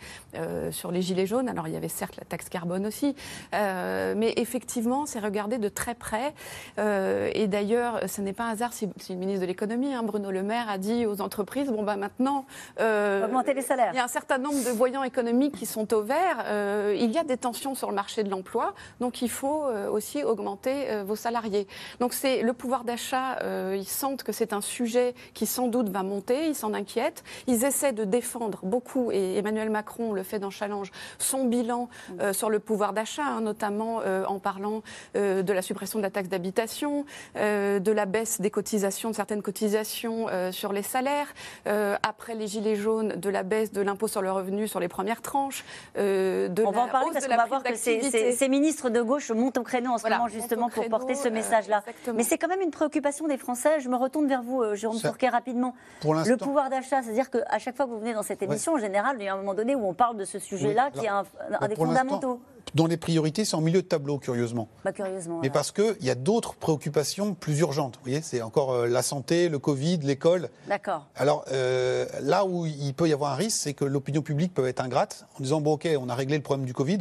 [0.71, 1.49] sur les gilets jaunes.
[1.49, 3.15] Alors il y avait certes la taxe carbone aussi,
[3.51, 6.33] mais effectivement, c'est regardé de très près.
[6.77, 10.43] et d'ailleurs, ce n'est pas un hasard si, le ministre de l'économie, hein, Bruno Le
[10.43, 12.45] Maire, a dit aux entreprises bon bah maintenant,
[12.79, 13.91] augmenter les salaires.
[13.93, 17.11] Il y a un certain nombre de voyants économiques qui sont au vert, euh, il
[17.11, 20.89] y a des tensions sur le marché de l'emploi, donc il faut euh, aussi augmenter
[20.89, 21.67] euh, vos salariés.
[21.99, 23.37] Donc c'est le pouvoir d'achat,
[23.73, 27.63] ils sentent que c'est un sujet qui sans doute va monter, ils s'en inquiètent, ils
[27.63, 31.89] essaient de défendre beaucoup, et Emmanuel Macron le fait dans Challenge, son bilan
[32.31, 34.81] sur le pouvoir d'achat, hein, notamment en parlant
[35.15, 40.27] de la suppression de la taxe d'habitation, de la baisse des cotisations, de certaines cotisations
[40.51, 41.33] sur les salaires,
[41.65, 45.21] après les gilets jaunes, de la baisse de l'impôt sur le revenu sur les premières
[45.21, 45.63] tranches,
[45.97, 49.57] euh, on va en parler parce qu'on va voir que ces, ministres de gauche montent
[49.57, 51.83] au créneau en ce moment justement pour porter ce euh, message-là.
[52.13, 53.79] Mais c'est quand même une préoccupation des Français.
[53.79, 55.75] Je me retourne vers vous, euh, Jérôme Fourquet, rapidement.
[56.03, 59.17] le pouvoir d'achat, c'est-à-dire qu'à chaque fois que vous venez dans cette émission, en général,
[59.19, 61.23] il y a un moment donné où on parle de ce sujet-là qui est un,
[61.67, 62.39] des fondamentaux.
[62.75, 64.67] Dans les priorités, c'est en milieu de tableau, curieusement.
[64.83, 65.39] Bah, curieusement.
[65.41, 67.95] Mais parce qu'il y a d'autres préoccupations plus urgentes.
[67.97, 70.49] Vous voyez, c'est encore euh, la santé, le Covid, l'école.
[70.67, 71.07] D'accord.
[71.15, 74.67] Alors, euh, là où il peut y avoir un risque, c'est que l'opinion publique peut
[74.67, 76.99] être ingrate en disant bon, ok, on a réglé le problème du Covid.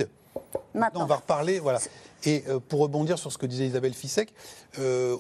[0.75, 1.59] Maintenant, on va reparler.
[1.59, 1.81] Voilà.
[2.25, 4.33] Et euh, pour rebondir sur ce que disait Isabelle Fissek,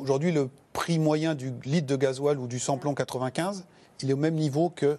[0.01, 3.65] aujourd'hui, le prix moyen du litre de gasoil ou du samplon 95,
[4.03, 4.97] il est au même niveau qu'à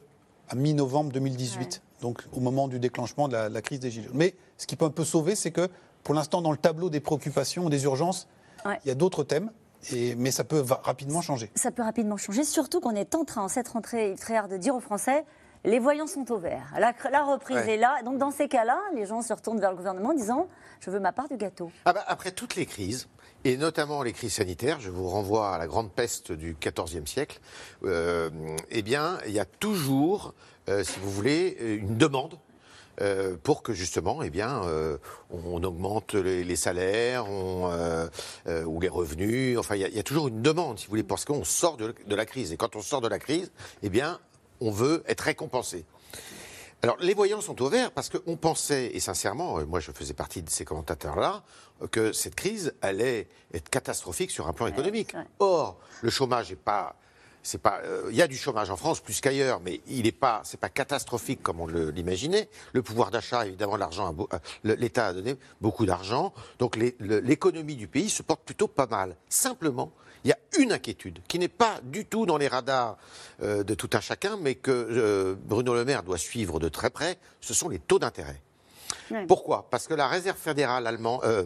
[0.55, 4.17] mi-novembre 2018 donc au moment du déclenchement de la, crise des Gilets jaunes.
[4.17, 5.69] Mais ce qui peut un peu sauver, c'est que
[6.03, 8.27] pour l'instant, dans le tableau des préoccupations, des urgences,
[8.65, 9.51] il y a d'autres thèmes.
[10.17, 11.49] mais ça peut rapidement changer.
[11.55, 14.57] Ça peut rapidement changer, surtout qu'on est en train, en cette rentrée, très rare de
[14.57, 15.25] dire aux Français,
[15.65, 16.73] les voyants sont au vert.
[16.77, 18.01] La, reprise est là.
[18.03, 20.47] Donc dans ces cas-là, les gens se retournent vers le gouvernement en disant,
[20.79, 21.71] je veux ma part du gâteau.
[21.85, 23.07] Ah bah, après toutes les crises,
[23.43, 27.39] et notamment les crises sanitaires, je vous renvoie à la grande peste du XIVe siècle,
[27.83, 28.29] euh,
[28.69, 30.33] eh bien, il y a toujours
[30.69, 32.37] euh, si vous voulez, une demande
[33.01, 34.97] euh, pour que justement, eh bien, euh,
[35.31, 39.57] on augmente les, salaires ou les revenus.
[39.57, 42.25] Enfin, il y, a toujours une demande, si vous voulez, parce qu'on sort de, la
[42.25, 42.51] crise.
[42.51, 43.51] Et quand on sort de la crise,
[43.81, 44.19] eh bien,
[44.61, 45.85] on veut être récompensé.
[46.81, 50.49] Alors, les voyants sont ouverts parce qu'on pensait, et sincèrement, moi je faisais partie de
[50.49, 51.43] ces commentateurs-là,
[51.91, 55.13] que cette crise allait être catastrophique sur un plan économique.
[55.39, 56.95] Or, le chômage n'est pas
[57.43, 60.11] c'est pas, euh, il y a du chômage en France plus qu'ailleurs, mais il n'est
[60.11, 62.49] pas, c'est pas catastrophique comme on l'imaginait.
[62.73, 68.09] Le pouvoir d'achat, évidemment, l'argent, euh, l'État a donné beaucoup d'argent, donc l'économie du pays
[68.09, 69.15] se porte plutôt pas mal.
[69.29, 69.91] Simplement,
[70.25, 72.97] il y a une inquiétude qui n'est pas du tout dans les radars
[73.41, 77.17] euh, de tout un chacun, mais que Bruno Le Maire doit suivre de très près.
[77.39, 78.41] Ce sont les taux d'intérêt.
[79.27, 79.67] Pourquoi?
[79.69, 81.45] Parce que la réserve fédérale allemande, euh,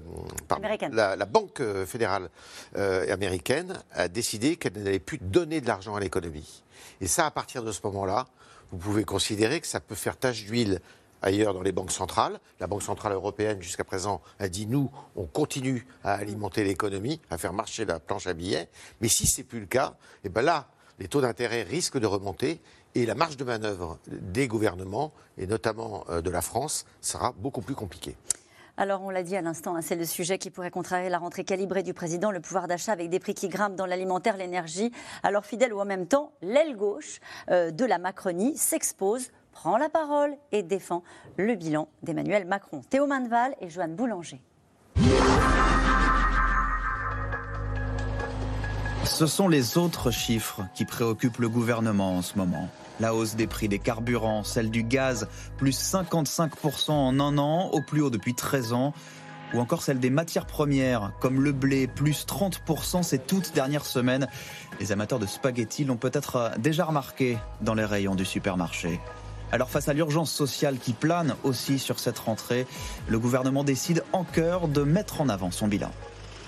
[0.92, 2.30] la, banque euh, fédérale
[2.78, 6.64] euh, américaine a décidé qu'elle n'allait plus donner de l'argent à l'économie.
[7.02, 8.28] Et ça, à partir de ce moment-là,
[8.72, 10.82] vous pouvez considérer que ça peut faire tache d'huile
[11.22, 12.40] ailleurs dans les banques centrales.
[12.60, 17.38] La Banque centrale européenne, jusqu'à présent, a dit nous, on continue à alimenter l'économie, à
[17.38, 18.68] faire marcher la planche à billets.
[19.02, 20.68] Mais si c'est plus le cas, et eh ben là,
[21.00, 22.62] les taux d'intérêt risquent de remonter
[22.96, 27.62] et la marge de manœuvre des gouvernements, et notamment euh, de la France, sera beaucoup
[27.62, 28.16] plus compliquée.
[28.76, 31.44] Alors, on l'a dit à l'instant, hein, c'est le sujet qui pourrait contrarier la rentrée
[31.44, 34.92] calibrée du président, le pouvoir d'achat avec des prix qui grimpent dans l'alimentaire, l'énergie.
[35.22, 37.20] Alors, fidèle ou en même temps, l'aile gauche
[37.52, 41.04] euh, de la Macronie s'expose, prend la parole et défend
[41.38, 42.82] le bilan d'Emmanuel Macron.
[42.90, 44.42] Théo Manval et Joanne Boulanger.
[49.06, 52.70] Ce sont les autres chiffres qui préoccupent le gouvernement en ce moment.
[53.00, 55.28] La hausse des prix des carburants, celle du gaz,
[55.58, 58.94] plus 55% en un an, au plus haut depuis 13 ans,
[59.54, 64.28] ou encore celle des matières premières, comme le blé, plus 30% ces toutes dernières semaines.
[64.80, 69.00] Les amateurs de spaghettis l'ont peut-être déjà remarqué dans les rayons du supermarché.
[69.52, 72.66] Alors face à l'urgence sociale qui plane aussi sur cette rentrée,
[73.08, 75.92] le gouvernement décide en cœur de mettre en avant son bilan.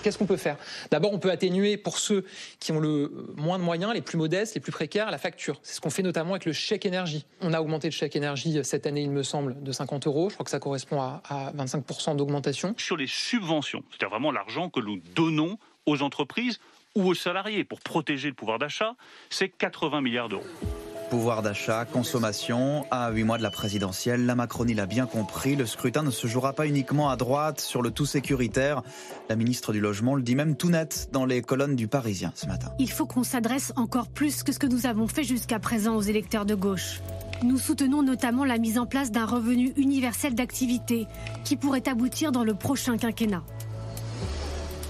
[0.06, 0.58] Qu'est-ce qu'on peut faire?
[0.92, 2.26] D'abord, on peut atténuer pour ceux
[2.60, 5.58] qui ont le moins de moyens, les plus modestes, les plus précaires, la facture.
[5.64, 7.26] C'est ce qu'on fait notamment avec le chèque énergie.
[7.42, 10.30] On a augmenté le chèque énergie cette année, il me semble, de 50 euros.
[10.30, 11.24] Je crois que ça correspond à,
[11.58, 12.76] 25% d'augmentation.
[12.78, 16.60] Sur les subventions, c'est-à-dire vraiment l'argent que nous donnons aux entreprises
[16.94, 18.94] ou aux salariés pour protéger le pouvoir d'achat,
[19.32, 20.46] c'est 80 milliards d'euros.
[21.10, 25.66] Pouvoir d'achat, consommation, à huit mois de la présidentielle, la Macronie l'a bien compris, le
[25.68, 28.82] scrutin ne se jouera pas uniquement à droite sur le tout sécuritaire.
[29.30, 32.48] La ministre du Logement le dit même tout net dans les colonnes du Parisien ce
[32.48, 32.72] matin.
[32.80, 36.02] Il faut qu'on s'adresse encore plus que ce que nous avons fait jusqu'à présent aux
[36.02, 37.02] électeurs de gauche.
[37.44, 41.06] Nous soutenons notamment la mise en place d'un revenu universel d'activité
[41.44, 43.44] qui pourrait aboutir dans le prochain quinquennat.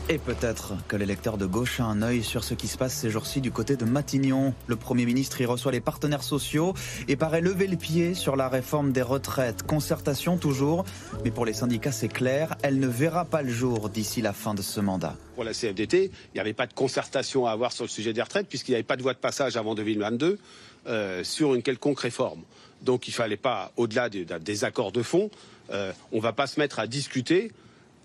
[0.08, 3.10] Et peut-être que l'électeur de gauche a un œil sur ce qui se passe ces
[3.10, 4.54] jours-ci du côté de Matignon.
[4.68, 6.76] Le Premier ministre y reçoit les partenaires sociaux
[7.08, 9.64] et paraît lever le pied sur la réforme des retraites.
[9.64, 10.86] Concertation toujours,
[11.24, 14.54] mais pour les syndicats c'est clair, elle ne verra pas le jour d'ici la fin
[14.54, 15.16] de ce mandat.
[15.34, 18.22] Pour la CFDT, il n'y avait pas de concertation à avoir sur le sujet des
[18.22, 20.38] retraites puisqu'il n'y avait pas de voie de passage avant 2022
[20.86, 22.44] euh, sur une quelconque réforme.
[22.84, 25.32] Donc il ne fallait pas, au-delà des, accords de fond,
[25.72, 27.52] euh, on ne va pas se mettre à discuter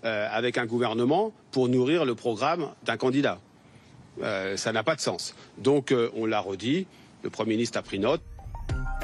[0.03, 3.39] euh, avec un gouvernement pour nourrir le programme d'un candidat.
[4.23, 5.35] Euh, ça n'a pas de sens.
[5.57, 6.87] Donc euh, on l'a redit,
[7.23, 8.21] le Premier ministre a pris note.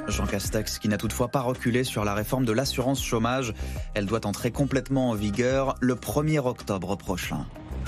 [0.08, 3.54] Jean Castex qui n'a toutefois pas reculé sur la réforme de l'assurance chômage.
[3.94, 7.46] Elle doit entrer complètement en vigueur le 1er octobre prochain.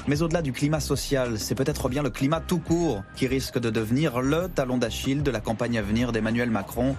[0.07, 3.69] Mais au-delà du climat social, c'est peut-être bien le climat tout court qui risque de
[3.69, 6.95] devenir le talon d'Achille de la campagne à venir d'Emmanuel Macron.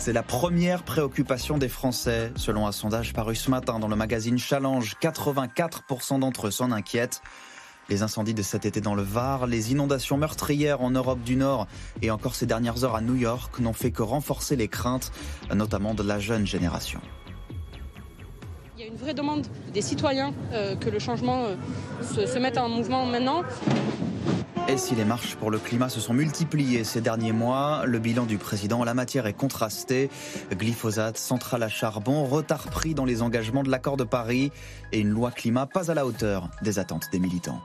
[0.00, 4.38] C'est la première préoccupation des Français, selon un sondage paru ce matin dans le magazine
[4.38, 4.96] Challenge.
[4.98, 7.20] 84% d'entre eux s'en inquiètent.
[7.90, 11.66] Les incendies de cet été dans le Var, les inondations meurtrières en Europe du Nord
[12.00, 15.12] et encore ces dernières heures à New York n'ont fait que renforcer les craintes,
[15.54, 17.02] notamment de la jeune génération
[18.90, 20.32] une vraie demande des citoyens
[20.80, 21.46] que le changement
[22.02, 23.42] se, se mette en mouvement maintenant.
[24.68, 28.24] Et si les marches pour le climat se sont multipliées ces derniers mois, le bilan
[28.24, 30.10] du président en la matière est contrasté.
[30.52, 34.52] Glyphosate, centrale à charbon, retard pris dans les engagements de l'accord de Paris
[34.92, 37.60] et une loi climat pas à la hauteur des attentes des militants.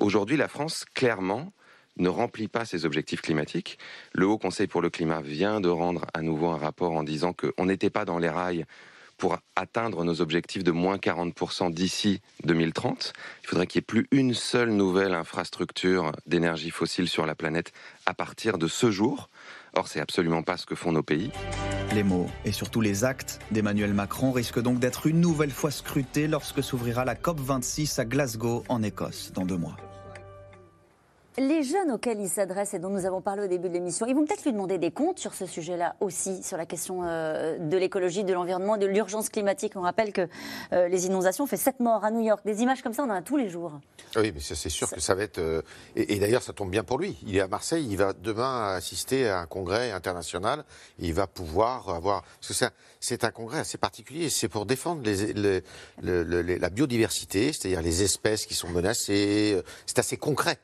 [0.00, 1.52] Aujourd'hui, la France, clairement,
[1.96, 3.78] ne remplit pas ses objectifs climatiques.
[4.12, 7.32] Le Haut Conseil pour le climat vient de rendre à nouveau un rapport en disant
[7.32, 8.66] qu'on n'était pas dans les rails
[9.16, 13.12] pour atteindre nos objectifs de moins 40% d'ici 2030.
[13.42, 17.72] Il faudrait qu'il n'y ait plus une seule nouvelle infrastructure d'énergie fossile sur la planète
[18.04, 19.28] à partir de ce jour.
[19.74, 21.30] Or, c'est absolument pas ce que font nos pays.
[21.94, 26.28] Les mots et surtout les actes d'Emmanuel Macron risquent donc d'être une nouvelle fois scrutés
[26.28, 29.76] lorsque s'ouvrira la COP26 à Glasgow, en Écosse, dans deux mois.
[31.38, 34.14] Les jeunes auxquels il s'adresse et dont nous avons parlé au début de l'émission, ils
[34.14, 37.76] vont peut-être lui demander des comptes sur ce sujet-là aussi, sur la question euh, de
[37.76, 39.74] l'écologie, de l'environnement, de l'urgence climatique.
[39.76, 40.28] On rappelle que
[40.72, 42.40] euh, les inondations ont fait 7 morts à New York.
[42.46, 43.78] Des images comme ça, on en a tous les jours.
[44.16, 45.36] Oui, mais c'est sûr que ça va être.
[45.36, 45.60] Euh,
[45.94, 47.18] et, d'ailleurs, ça tombe bien pour lui.
[47.26, 50.64] Il est à Marseille, il va demain assister à un congrès international.
[50.98, 52.22] il va pouvoir avoir.
[52.40, 52.66] Parce que
[52.98, 54.30] c'est un congrès assez particulier.
[54.30, 55.62] C'est pour défendre les,
[56.00, 59.62] la biodiversité, c'est-à-dire les espèces qui sont menacées.
[59.84, 60.58] C'est assez concret.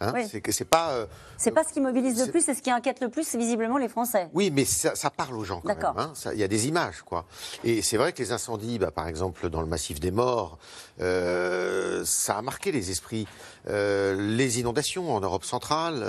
[0.00, 0.92] Hein, c'est que c'est pas.
[0.92, 3.76] Euh, c'est pas ce qui mobilise le plus, c'est ce qui inquiète le plus, visiblement
[3.76, 4.30] les Français.
[4.32, 5.94] Oui, mais ça, parle aux gens quand même.
[5.96, 6.12] Hein.
[6.32, 7.26] Il y a des images, quoi.
[7.64, 10.58] Et c'est vrai que les incendies, bah, par exemple dans le massif des Morts,
[11.00, 13.26] euh, ça a marqué les esprits.
[13.68, 16.02] Euh, les inondations en Europe centrale,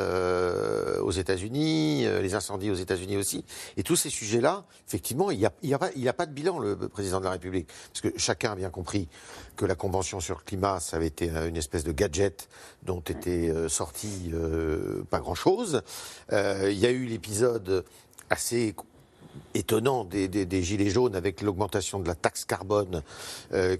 [1.01, 3.43] aux États-Unis, les incendies aux États-Unis aussi,
[3.75, 6.59] et tous ces sujets-là, effectivement, il n'y a, y a, pas, a pas de bilan
[6.59, 9.09] le président de la République, parce que chacun a bien compris
[9.62, 12.49] que la convention sur le climat, ça avait été une espèce de gadget
[12.82, 15.84] dont était euh, sorti euh, pas grand-chose.
[16.34, 17.86] Euh, il y a eu l'épisode
[18.32, 18.74] assez
[19.53, 23.03] étonnant des, gilets jaunes avec l'augmentation de la taxe carbone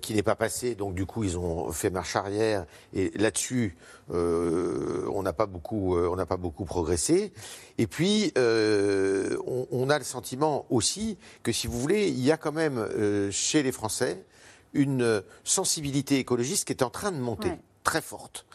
[0.02, 0.76] qui n'est pas passée.
[0.76, 2.66] Donc du coup, ils ont fait marche arrière.
[2.94, 3.76] Et là-dessus,
[4.10, 7.34] on n'a pas beaucoup, on n'a pas beaucoup progressé.
[7.78, 12.54] Et puis, on, a le sentiment aussi que, si vous voulez, il y a quand
[12.54, 12.88] même
[13.32, 14.24] chez les Français
[14.74, 17.52] une sensibilité écologiste qui est en train de monter,
[17.84, 18.46] très forte.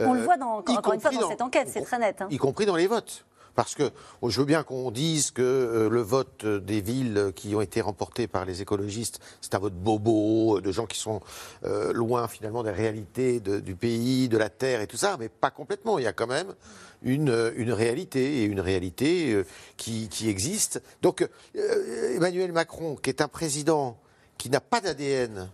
[0.00, 2.20] On le voit dans, encore une fois dans, cette enquête, c'est très net.
[2.20, 2.28] Hein.
[2.30, 3.24] Y compris dans les votes.
[3.58, 3.90] Parce que
[4.22, 8.28] je veux bien qu'on dise que euh, le vote des villes qui ont été remportées
[8.28, 11.20] par les écologistes, c'est un vote bobo, de gens qui sont
[11.64, 15.50] euh, loin finalement des réalités du pays, de la terre et tout ça, mais pas
[15.50, 15.98] complètement.
[15.98, 16.54] Il y a quand même
[17.02, 19.44] une, une réalité et une réalité euh,
[19.76, 20.80] qui, qui, existe.
[21.02, 21.28] Donc
[22.14, 23.98] Emmanuel Macron, qui est un président
[24.36, 25.50] qui n'a pas d'ADN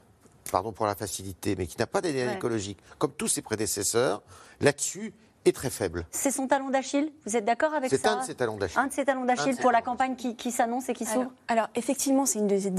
[0.55, 4.22] pardon pour la facilité, mais qui n'a pas d'ADN écologique, comme tous ses prédécesseurs,
[4.61, 5.12] là-dessus,
[5.45, 6.07] est très faible.
[6.11, 7.12] C'est son talon d'Achille?
[7.26, 8.78] Vous êtes d'accord avec ça C'est un de ses talons d'Achille.
[8.78, 11.30] Un de ses talons d'Achille pour la campagne qui, s'annonce et qui s'ouvre?
[11.49, 12.70] alors, effectivement, c'est une des,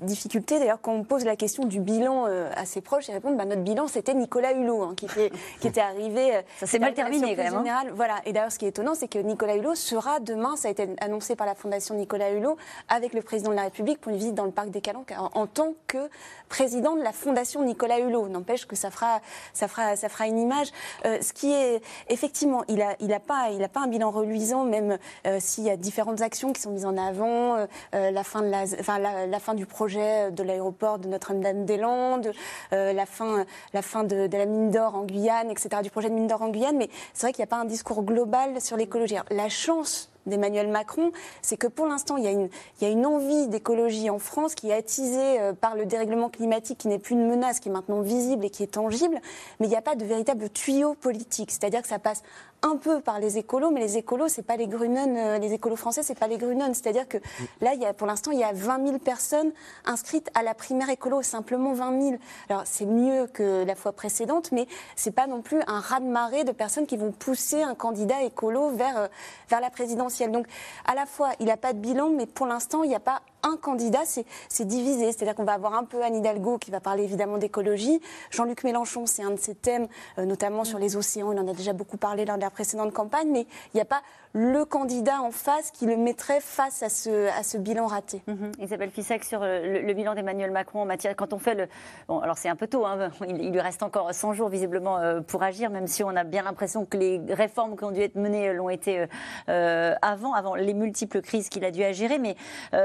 [0.00, 0.58] difficultés.
[0.58, 3.44] D'ailleurs, quand on pose la question du bilan euh, à ses proches, ils répondent bah,
[3.44, 6.36] notre bilan, c'était Nicolas Hulot, hein, qui, était, qui était arrivé.
[6.36, 7.66] Euh, ça s'est mal terminé, quand même.
[7.66, 7.84] Hein.
[7.94, 8.16] Voilà.
[8.24, 10.88] Et d'ailleurs, ce qui est étonnant, c'est que Nicolas Hulot sera demain, ça a été
[11.00, 12.56] annoncé par la Fondation Nicolas Hulot,
[12.88, 15.46] avec le président de la République pour une visite dans le parc des Calanques en,
[15.46, 16.08] tant que
[16.48, 18.28] président de la Fondation Nicolas Hulot.
[18.28, 19.20] N'empêche que ça fera,
[19.52, 20.68] ça fera, ça fera une image.
[21.04, 24.98] Euh, ce qui est effectivement, il n'a il a pas, pas un bilan reluisant, même
[25.26, 28.42] euh, s'il y a différentes actions qui sont mises en avant, euh, euh, la, fin
[28.42, 32.32] de la, la, fin du projet de l'aéroport de Notre-Dame-des-Landes,
[32.72, 36.14] la fin, la fin de, de la mine d'or en Guyane, etc., du projet de
[36.14, 36.76] mine d'or en Guyane.
[36.76, 39.16] Mais c'est vrai qu'il n'y a pas un discours global sur l'écologie.
[39.30, 41.12] La chance d'Emmanuel Macron,
[41.42, 45.40] c'est que pour l'instant, il, y a une envie d'écologie en France qui est attisée
[45.40, 48.50] euh, par le dérèglement climatique, qui n'est plus une menace, qui est maintenant visible et
[48.50, 49.20] qui est tangible,
[49.60, 51.50] mais il n'y a pas de véritable tuyau politique.
[51.50, 52.22] C'est-à-dire que ça passe
[52.66, 55.76] un peu par les écolos, mais les écolos, c'est pas les Grunen, euh, les écolos
[55.76, 56.74] français, c'est pas les Grunen.
[56.74, 57.18] C'est-à-dire que
[57.60, 59.52] là, il y a, pour l'instant, il y a 20 000 personnes
[59.84, 62.16] inscrites à la primaire écolo, simplement 20 000.
[62.48, 66.52] Alors, c'est mieux que la fois précédente, mais c'est pas non plus un raz-de-marée de
[66.52, 69.08] personnes qui vont pousser un candidat écolo vers, euh,
[69.48, 70.32] vers la présidentielle.
[70.32, 70.46] Donc,
[70.86, 73.22] à la fois, il n'a pas de bilan, mais pour l'instant, il n'y a pas
[73.46, 74.02] un candidat,
[74.48, 75.12] c'est divisé.
[75.12, 78.00] C'est-à-dire qu'on va avoir un peu Anne Hidalgo qui va parler évidemment d'écologie.
[78.30, 79.88] Jean-Luc Mélenchon, c'est un de ses thèmes,
[80.18, 81.32] euh, notamment sur les océans.
[81.32, 83.86] Il en a déjà beaucoup parlé lors de la précédente campagne, mais il n'y a
[83.86, 84.02] pas
[84.36, 88.22] le candidat en face qui le mettrait face à ce, à bilan raté.
[88.26, 88.52] Mhm.
[88.60, 91.16] Isabelle Fissek, sur euh, le, bilan d'Emmanuel Macron en matière.
[91.16, 91.68] Quand on fait le.
[92.06, 95.20] Bon, alors c'est un peu tôt, hein, il, lui reste encore 100 jours visiblement euh,
[95.22, 98.16] pour agir, même si on a bien l'impression que les réformes qui ont dû être
[98.16, 99.06] menées l'ont été
[99.46, 102.10] avant, avant les multiples crises qu'il a dû agir.
[102.20, 102.36] Mais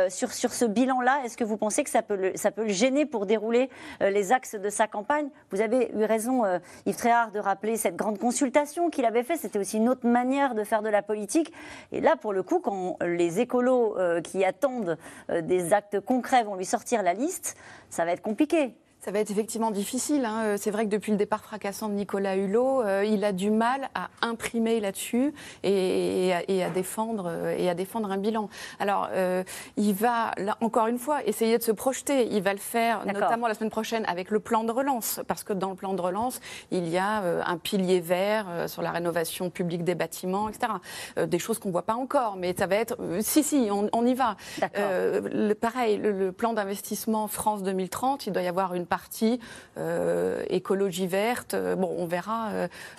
[0.09, 3.05] sur, ce bilan-là, est-ce que vous pensez que ça peut, le, ça peut le gêner
[3.05, 3.69] pour dérouler
[4.01, 5.29] euh, les axes de sa campagne?
[5.51, 9.39] Vous avez eu raison, euh, Yves Tréhard, de rappeler cette grande consultation qu'il avait faite.
[9.41, 11.40] C'était aussi une autre manière de faire de la politique.
[11.91, 14.97] Et là, pour le coup, quand les écolos qui attendent
[15.29, 17.55] des actes concrets vont lui sortir la liste,
[17.89, 18.73] ça va être compliqué.
[19.03, 20.25] Ça va être effectivement difficile.
[20.25, 20.43] Hein.
[20.45, 23.49] Euh, c'est vrai que depuis le départ fracassant de Nicolas Hulot, euh, il a du
[23.49, 25.33] mal à imprimer là-dessus
[25.63, 28.47] et, à, défendre, euh, et à défendre un bilan.
[28.79, 29.09] Alors,
[29.75, 32.27] il va, là, encore une fois, essayer de se projeter.
[32.31, 35.53] Il va le faire notamment la semaine prochaine avec le plan de relance, parce que
[35.53, 36.39] dans le plan de relance,
[36.69, 40.73] il y a un pilier vert sur la rénovation publique des bâtiments, etc.
[41.17, 42.97] des choses qu'on ne voit pas encore, mais ça va être...
[43.21, 44.35] si, si, on, y va.
[44.75, 49.39] Le, pareil, le plan d'investissement France 2030, il doit y avoir une partie
[49.77, 51.53] euh, écologie verte.
[51.53, 52.49] Euh, bon, on verra,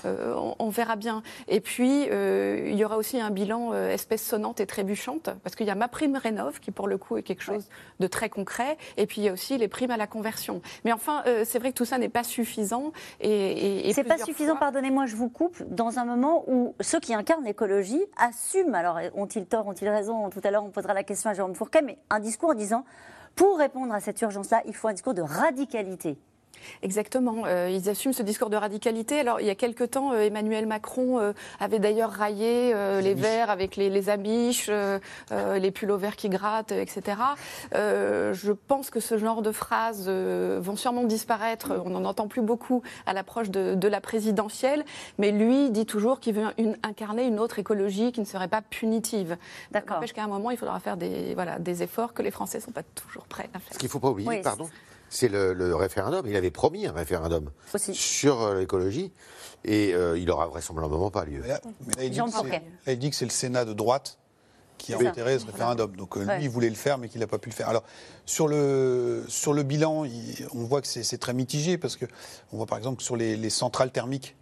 [0.06, 1.22] euh, on, verra bien.
[1.48, 5.70] Et puis, il y aura aussi un bilan espèce sonnante et trébuchante, parce qu'il y
[5.70, 7.68] a ma prime rénov, qui pour le coup est quelque chose
[8.00, 10.62] de très concret, et puis il y a aussi les primes à la conversion.
[10.86, 12.92] Mais enfin, c'est vrai que tout ça n'est pas suffisant.
[13.20, 17.12] Et, et, c'est pas suffisant, pardonnez-moi, je vous coupe, dans un moment où ceux qui
[17.12, 21.28] incarnent l'écologie assument, alors ont-ils tort, ont-ils raison, tout à l'heure on posera la question
[21.28, 22.84] à Jérôme Fourquet, mais un discours en disant
[23.34, 26.18] pour répondre à cette urgence-là, il faut un discours de radicalité.
[26.82, 27.44] Exactement.
[27.46, 29.20] Euh, ils assument ce discours de radicalité.
[29.20, 33.50] Alors, il y a quelque temps, euh, Emmanuel Macron euh, avait d'ailleurs raillé les verts
[33.50, 37.18] avec les, les amiches, les pulls verts qui grattent, etc.
[37.72, 41.72] je pense que ce genre de phrases vont sûrement disparaître.
[41.84, 44.84] On n'en entend plus beaucoup à l'approche de, la présidentielle.
[45.18, 46.46] Mais lui dit toujours qu'il veut
[46.82, 49.36] incarner une autre écologie qui ne serait pas punitive.
[49.70, 49.96] D'accord.
[49.96, 52.62] N'empêche qu'à un moment, il faudra faire des, voilà, des efforts que les Français ne
[52.62, 53.74] sont pas toujours prêts à faire.
[53.74, 54.68] Ce qu'il ne faut pas oublier, pardon
[55.12, 56.26] c'est le, référendum.
[56.26, 57.50] Il avait promis un référendum
[57.92, 59.12] sur euh, l'écologie
[59.64, 61.42] et euh, il n'aura vraisemblablement pas lieu.
[62.00, 64.18] il, dit que c'est le Sénat de droite
[64.78, 65.94] qui a enterré ce référendum.
[65.96, 67.68] Donc euh, lui, il voulait le faire, mais qu'il n'a pas pu le faire.
[67.68, 67.84] Alors,
[68.24, 70.06] sur le, sur le bilan,
[70.54, 73.92] on voit que c'est très mitigé, parce qu'on voit par exemple que sur les centrales
[73.92, 74.34] thermiques,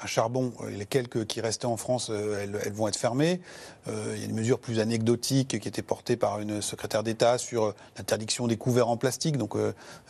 [0.00, 3.40] à charbon, euh, les quelques qui restaient en France, euh, elles, vont être fermées.
[3.88, 7.38] Euh, il y a une mesure plus anecdotique qui était portée par une secrétaire d'État
[7.38, 9.36] sur l'interdiction des couverts en plastique.
[9.36, 9.56] Donc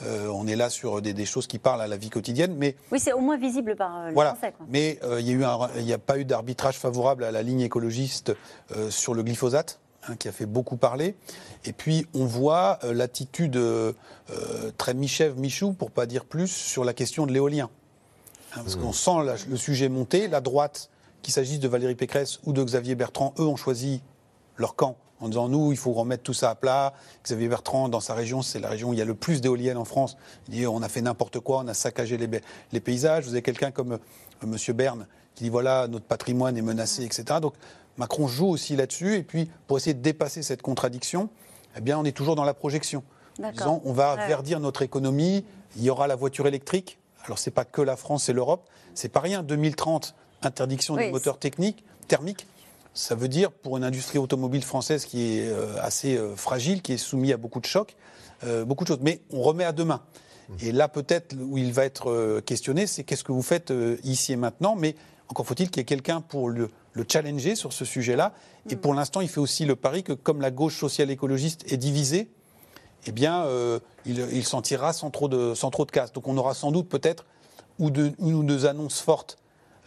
[0.05, 2.55] on est là sur des, choses qui parlent à la vie quotidienne.
[2.57, 4.35] Mais oui, c'est au moins visible par voilà.
[4.35, 4.55] Français.
[4.69, 8.33] Mais il n'y a, pas eu d'arbitrage favorable à la ligne écologiste
[8.91, 9.81] sur le glyphosate.
[10.09, 11.17] Hein, qui a fait beaucoup parler.
[11.65, 13.61] Et puis, on voit l'attitude
[14.79, 17.69] très Michève-Michou, pour pas dire plus, sur la question de l'éolien.
[18.55, 20.29] Hein, parce qu'on sent le sujet monter.
[20.29, 20.91] La droite,
[21.23, 24.03] qu'il s'agisse de Valérie Pécresse ou de Xavier Bertrand, eux ont choisi
[24.57, 26.95] leur camp en disant nous, il faut remettre tout ça à plat.
[27.25, 29.77] Xavier Bertrand, dans sa région, c'est la région où il y a le plus d'éoliennes
[29.77, 30.17] en France.
[30.49, 33.25] Il dit on a fait n'importe quoi, on a saccagé les, paysages.
[33.25, 33.99] Vous avez quelqu'un comme euh,
[34.43, 34.57] M.
[34.75, 37.41] Berne qui dit voilà, notre patrimoine est menacé, etc.
[37.41, 37.55] Donc
[37.97, 39.17] Macron joue aussi là-dessus.
[39.17, 41.31] Et puis, pour essayer de dépasser cette contradiction,
[41.77, 43.03] eh bien, on est toujours dans la projection.
[43.43, 45.45] En disant on va verdir notre économie,
[45.77, 46.99] il y aura la voiture électrique.
[47.29, 48.67] Alors, ce n'est pas que la France et l'Europe.
[48.95, 49.43] C'est pas rien.
[49.43, 52.47] 2030, interdiction des moteurs techniques, thermiques.
[52.95, 56.95] Ça veut dire, pour une industrie automobile française qui est euh, assez euh, fragile, qui
[56.95, 57.97] est soumise à beaucoup de chocs,
[58.45, 59.01] euh, beaucoup de choses.
[59.03, 60.01] Mais on remet à demain.
[60.49, 60.55] Mmh.
[60.63, 63.75] Et là, peut-être, où il va être questionné, c'est qu'est-ce que vous faites
[64.05, 64.75] ici et maintenant.
[64.75, 64.95] Mais
[65.29, 66.71] encore faut-il qu'il y ait quelqu'un pour le,
[67.09, 68.33] challenger sur ce sujet-là.
[68.71, 68.79] Et mmh.
[68.79, 72.31] pour l'instant, il fait aussi le pari que comme la gauche sociale écologiste est divisée,
[73.07, 76.13] eh bien, euh, il, s'en tirera sans trop, de, sans trop de casse.
[76.13, 77.25] Donc on aura sans doute peut-être
[77.79, 79.39] une ou deux annonces fortes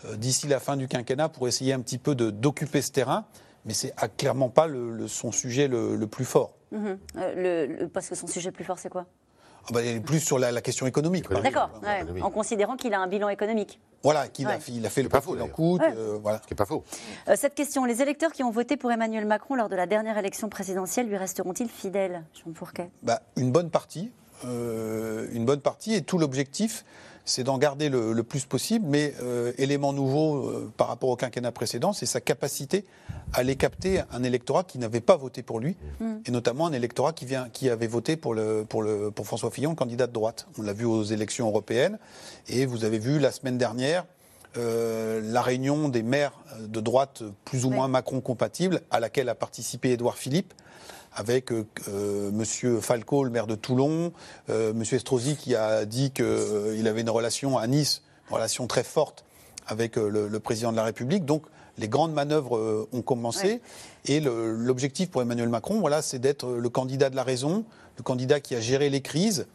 [0.05, 3.25] euh, d'ici la fin du quinquennat pour essayer un petit peu d'occuper ce terrain,
[3.65, 4.67] mais c'est clairement pas
[5.07, 6.53] son sujet le, plus fort.
[6.71, 6.97] Mhm.
[7.17, 9.05] Euh, parce que son sujet le plus fort, c'est quoi?
[9.67, 11.29] Ah bah, Plus sur la, question économique.
[11.29, 11.69] D'accord,
[12.21, 13.79] en considérant qu'il a un bilan économique.
[14.03, 16.39] Voilà, qu'il a, il a fait le pas faux, coûte, euh, voilà.
[16.41, 16.83] Ce qui n'est pas faux.
[17.27, 20.17] Euh, cette question, les électeurs qui ont voté pour Emmanuel Macron lors de la dernière
[20.17, 22.89] élection présidentielle lui resteront-ils fidèles, Jean Fourquet?
[23.03, 24.11] Bah, Une bonne partie.
[24.45, 25.93] Euh, une bonne partie.
[25.93, 26.83] Et tout l'objectif,
[27.25, 28.85] c'est d'en garder le, plus possible.
[28.87, 32.85] Mais euh, élément nouveau euh, par rapport au quinquennat précédent, c'est sa capacité
[33.33, 36.17] à aller capter un électorat qui n'avait pas voté pour lui, mm.
[36.25, 39.51] et notamment un électorat qui, vient, qui avait voté pour, le, pour, le, pour François
[39.51, 40.47] Fillon, candidat de droite.
[40.57, 41.97] On l'a vu aux élections européennes.
[42.47, 44.05] Et vous avez vu la semaine dernière.
[44.55, 49.91] La réunion des maires de droite plus ou moins Macron compatibles, à laquelle a participé
[49.91, 50.53] Édouard Philippe,
[51.13, 54.13] avec euh, euh, Monsieur Falco, le maire de Toulon,
[54.49, 58.83] euh, Monsieur Estrosi qui a dit qu'il avait une relation à Nice, une relation très
[58.83, 59.25] forte
[59.67, 61.25] avec le, président de la République.
[61.25, 61.43] Donc
[61.77, 63.61] les grandes manœuvres ont commencé.
[64.05, 67.63] Et l'objectif pour Emmanuel Macron, voilà, c'est d'être le candidat de la raison,
[67.97, 69.45] le candidat qui a géré les crises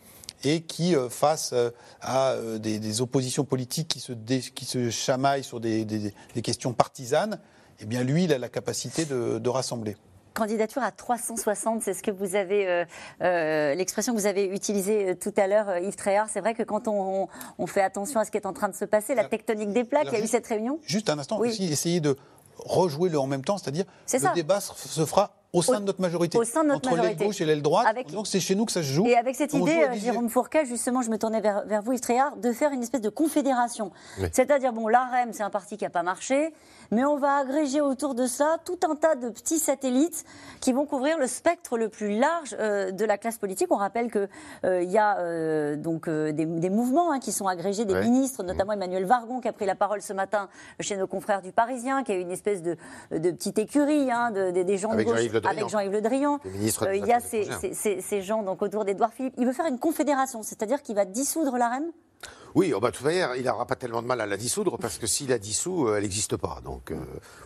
[0.44, 1.54] et qui, face
[2.00, 6.12] à des, oppositions politiques qui se, qui se chamaillent sur des,
[6.42, 7.38] questions partisanes,
[7.80, 9.96] eh bien lui, il a la capacité de rassembler.
[10.36, 12.84] Candidature à 360, c'est ce que vous avez, euh,
[13.22, 16.28] euh, l'expression que vous avez utilisée euh, tout à l'heure, Yves Tréhard.
[16.30, 17.26] C'est vrai que quand on,
[17.66, 20.08] fait attention à ce qui est en train de se passer, la tectonique des plaques,
[20.12, 20.78] il y a eu cette réunion?
[20.84, 22.18] Juste un instant, aussi essayer de
[22.58, 26.38] rejouer le en même temps, c'est-à-dire le débat se fera au sein de notre majorité.
[26.38, 27.86] Au sein de notre Entre l'aile gauche et l'aile droite.
[28.12, 29.06] Donc c'est chez nous que ça se joue.
[29.06, 32.36] Et avec cette idée, euh, Jérôme Fourquet, justement, je me tournais vers, vers vous, Istréard,
[32.36, 33.90] de faire une espèce de confédération.
[34.32, 36.52] C'est-à-dire, bon, l'AREM, c'est un parti qui n'a pas marché,
[36.90, 40.24] mais on va agréger autour de ça tout un tas de petits satellites
[40.60, 43.68] qui vont couvrir le spectre le plus large euh, de la classe politique.
[43.70, 44.28] On rappelle qu'il
[44.64, 49.40] euh, y a donc des, mouvements hein, qui sont agrégés, des ministres, notamment Emmanuel Vargon,
[49.40, 50.48] qui a pris la parole ce matin
[50.80, 52.76] chez nos confrères du Parisien, qui a eu une espèce de,
[53.10, 56.40] de petite écurie hein, de, des gens de gauche avec Jean-Yves Le Drian.
[56.44, 59.34] Euh, il y a ces, gens donc, autour d'Edouard Philippe.
[59.38, 61.90] Il veut faire une confédération, c'est-à-dire qu'il va dissoudre la reine?
[62.54, 64.78] Oui, oh bah, de toute manière, il n'aura pas tellement de mal à la dissoudre
[64.78, 66.60] parce que s'il la dissout, euh, elle n'existe pas.
[66.64, 66.96] Donc, euh,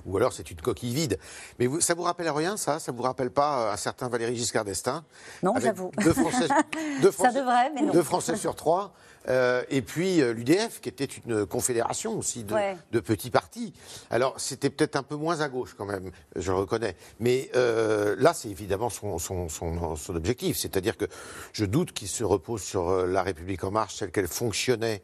[0.06, 1.18] ou alors c'est une coquille vide.
[1.58, 2.78] Mais vous, ça vous rappelle rien, ça?
[2.78, 5.02] Ça vous rappelle pas un certain Valéry Giscard d'Estaing?
[5.42, 5.90] Non, j'avoue.
[6.00, 6.46] Deux Français,
[7.02, 7.92] deux Français, ça devrait, mais non.
[7.92, 8.94] Deux Français sur trois
[9.28, 13.72] euh, et puis euh, l'UDF, qui était une confédération aussi de, petits partis.
[14.10, 16.96] Alors c'était peut-être un peu moins à gauche quand même, je le reconnais.
[17.18, 20.56] Mais euh, là, c'est évidemment son, son, son, objectif.
[20.56, 21.04] C'est-à-dire que
[21.52, 25.02] je doute qu'il se repose sur la République en marche telle qu'elle fonctionnait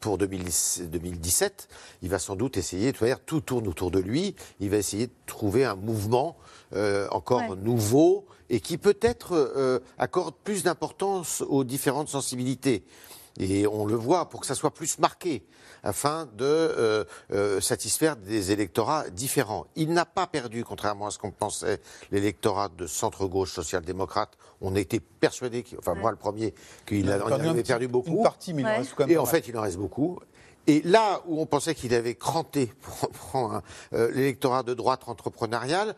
[0.00, 1.68] pour 2017.
[2.02, 4.36] Il va sans doute essayer, de faire tout tourne autour de lui.
[4.60, 6.36] Il va essayer de trouver un mouvement
[7.10, 12.84] encore nouveau et qui peut-être euh, accorde plus d'importance aux différentes sensibilités.
[13.40, 15.42] Et on le voit pour que ça soit plus marqué,
[15.82, 19.66] afin de euh, euh, satisfaire des électorats différents.
[19.74, 21.80] Il n'a pas perdu, contrairement à ce qu'on pensait,
[22.10, 24.36] l'électorat de centre-gauche social-démocrate.
[24.60, 26.52] On était persuadé, enfin moi le premier,
[26.86, 28.18] qu'il avait perdu beaucoup.
[28.18, 30.18] Une partie, mais il en reste quand même Et en fait, il en reste beaucoup.
[30.66, 35.96] Et là où on pensait qu'il avait cranté pour prendre l'électorat de droite entrepreneuriale,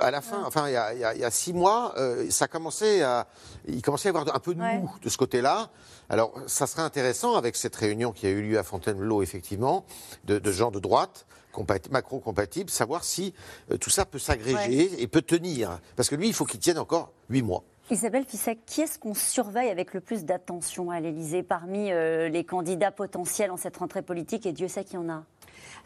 [0.00, 0.76] à la fin, enfin, il y
[1.24, 3.26] a, six mois, euh, ça commençait à,
[3.66, 5.70] il commençait à y avoir un peu de mou de ce côté-là.
[6.08, 9.84] Alors, ça serait intéressant avec cette réunion qui a eu lieu à Fontainebleau, effectivement,
[10.24, 11.26] de, gens de droite,
[11.90, 13.34] macro-compatibles, savoir si
[13.70, 15.80] euh, tout ça peut s'agréger et peut tenir.
[15.96, 17.64] Parce que lui, il faut qu'il tienne encore huit mois.
[17.90, 22.44] Isabelle Fissek, qui est-ce qu'on surveille avec le plus d'attention à l'Élysée parmi euh, les
[22.44, 24.44] candidats potentiels en cette rentrée politique?
[24.44, 25.24] Et Dieu sait qu'il y en a.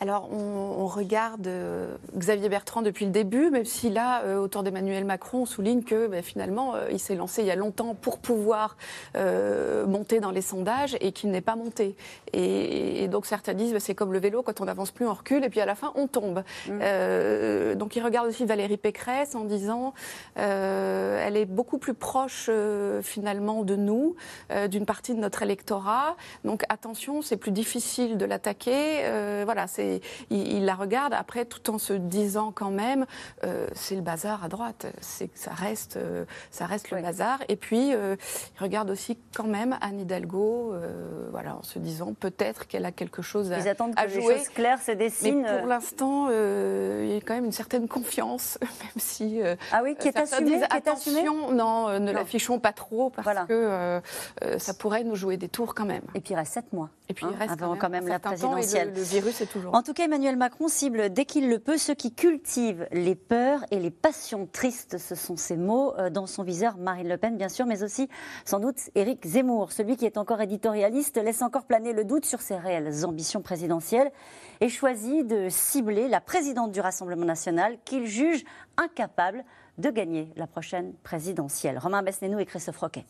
[0.00, 5.04] Alors, on, regarde euh, Xavier Bertrand depuis le début, même si là, euh, autour d'Emmanuel
[5.04, 8.18] Macron, on souligne que ben, finalement, euh, il s'est lancé il y a longtemps pour
[8.18, 8.76] pouvoir
[9.86, 11.96] monter dans les sondages et qu'il n'est pas monté.
[12.32, 15.44] Et, donc, certains disent, ben, c'est comme le vélo, quand on n'avance plus, on recule,
[15.44, 16.42] et puis à la fin, on tombe.
[16.68, 17.74] Mmh.
[17.74, 19.94] donc, il regarde aussi Valérie Pécresse en disant,
[20.36, 22.50] elle est beaucoup plus proche
[23.02, 24.16] finalement de nous,
[24.68, 26.16] d'une partie de notre électorat.
[26.44, 29.04] Donc, attention, c'est plus difficile de l'attaquer.
[29.44, 29.81] voilà, c'est
[30.30, 33.06] il, la regarde après tout en se disant quand même,
[33.44, 37.40] euh, c'est le bazar à droite, c'est ça reste, euh, ça reste le bazar.
[37.48, 38.16] Et puis euh,
[38.56, 40.74] il regarde aussi quand même Anne Hidalgo,
[41.30, 44.48] voilà, en se disant peut-être qu'elle a quelque chose à, Ils attendent que les choses
[44.48, 45.42] claires se dessinent.
[45.42, 49.40] Mais pour l'instant, il y a quand même une certaine confiance, même si
[49.72, 54.00] ah oui, qui est assumée, attention, non, ne l'affichons pas trop parce que
[54.58, 56.02] ça pourrait nous jouer des tours quand même.
[56.14, 56.90] Et puis il reste sept mois.
[57.08, 58.92] Et puis il hein, reste avant quand même, la présidentielle.
[58.94, 59.71] le virus est toujours.
[59.74, 63.64] En tout cas, Emmanuel Macron cible dès qu'il le peut ceux qui cultivent les peurs
[63.70, 64.98] et les passions tristes.
[64.98, 66.76] Ce sont ses mots euh, dans son viseur.
[66.76, 68.10] Marine Le Pen, bien sûr, mais aussi
[68.44, 69.72] sans doute Éric Zemmour.
[69.72, 74.12] Celui qui est encore éditorialiste laisse encore planer le doute sur ses réelles ambitions présidentielles
[74.60, 78.44] et choisit de cibler la présidente du Rassemblement national qu'il juge
[78.76, 79.42] incapable
[79.78, 81.78] de gagner la prochaine présidentielle.
[81.78, 83.06] Romain Besnénou et Christophe Roquet.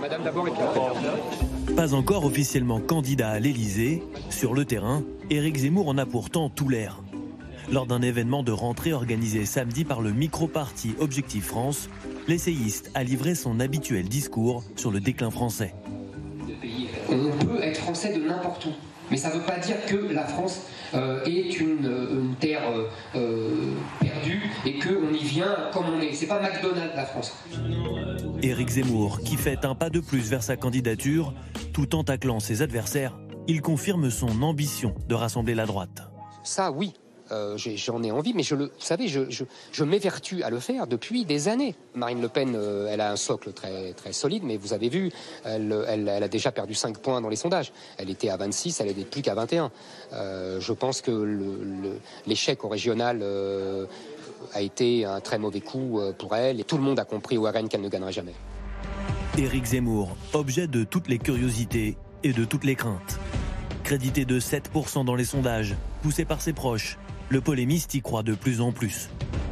[0.00, 5.88] Madame d'abord et puis pas encore officiellement candidat à l'Élysée, sur le terrain, Éric Zemmour
[5.88, 7.00] en a pourtant tout l'air.
[7.70, 11.88] Lors d'un événement de rentrée organisé samedi par le micro-parti Objectif France,
[12.28, 15.74] l'essayiste a livré son habituel discours sur le déclin français.
[17.08, 18.70] On peut être français de n'importe où,
[19.10, 20.62] mais ça ne veut pas dire que la France
[20.94, 26.12] euh, est une, terre euh, euh, perdue et qu'on y vient comme on est.
[26.12, 27.36] C'est pas McDonald's la France.
[28.42, 31.34] Éric Zemmour, qui fait un pas de plus vers sa candidature,
[31.72, 36.02] tout en taclant ses adversaires, il confirme son ambition de rassembler la droite.
[36.42, 36.94] Ça, oui,
[37.32, 41.24] euh, j'en ai envie, mais je le, vous savez, je, m'évertue à le faire depuis
[41.24, 41.74] des années.
[41.94, 45.10] Marine Le Pen, euh, elle a un socle très, très solide, mais vous avez vu,
[45.44, 47.72] elle, a déjà perdu 5 points dans les sondages.
[47.98, 49.70] Elle était à 26, elle n'est plus qu'à 21.
[50.12, 51.80] Euh, je pense que
[52.26, 53.24] l'échec au régional
[54.52, 57.44] a été un très mauvais coup pour elle et tout le monde a compris au
[57.44, 58.34] RN qu'elle ne gagnerait jamais.
[59.38, 63.18] Éric Zemmour, objet de toutes les curiosités et de toutes les craintes.
[63.84, 66.98] Crédité de 7% dans les sondages, poussé par ses proches,
[67.30, 69.08] le polémiste y croit de plus en plus.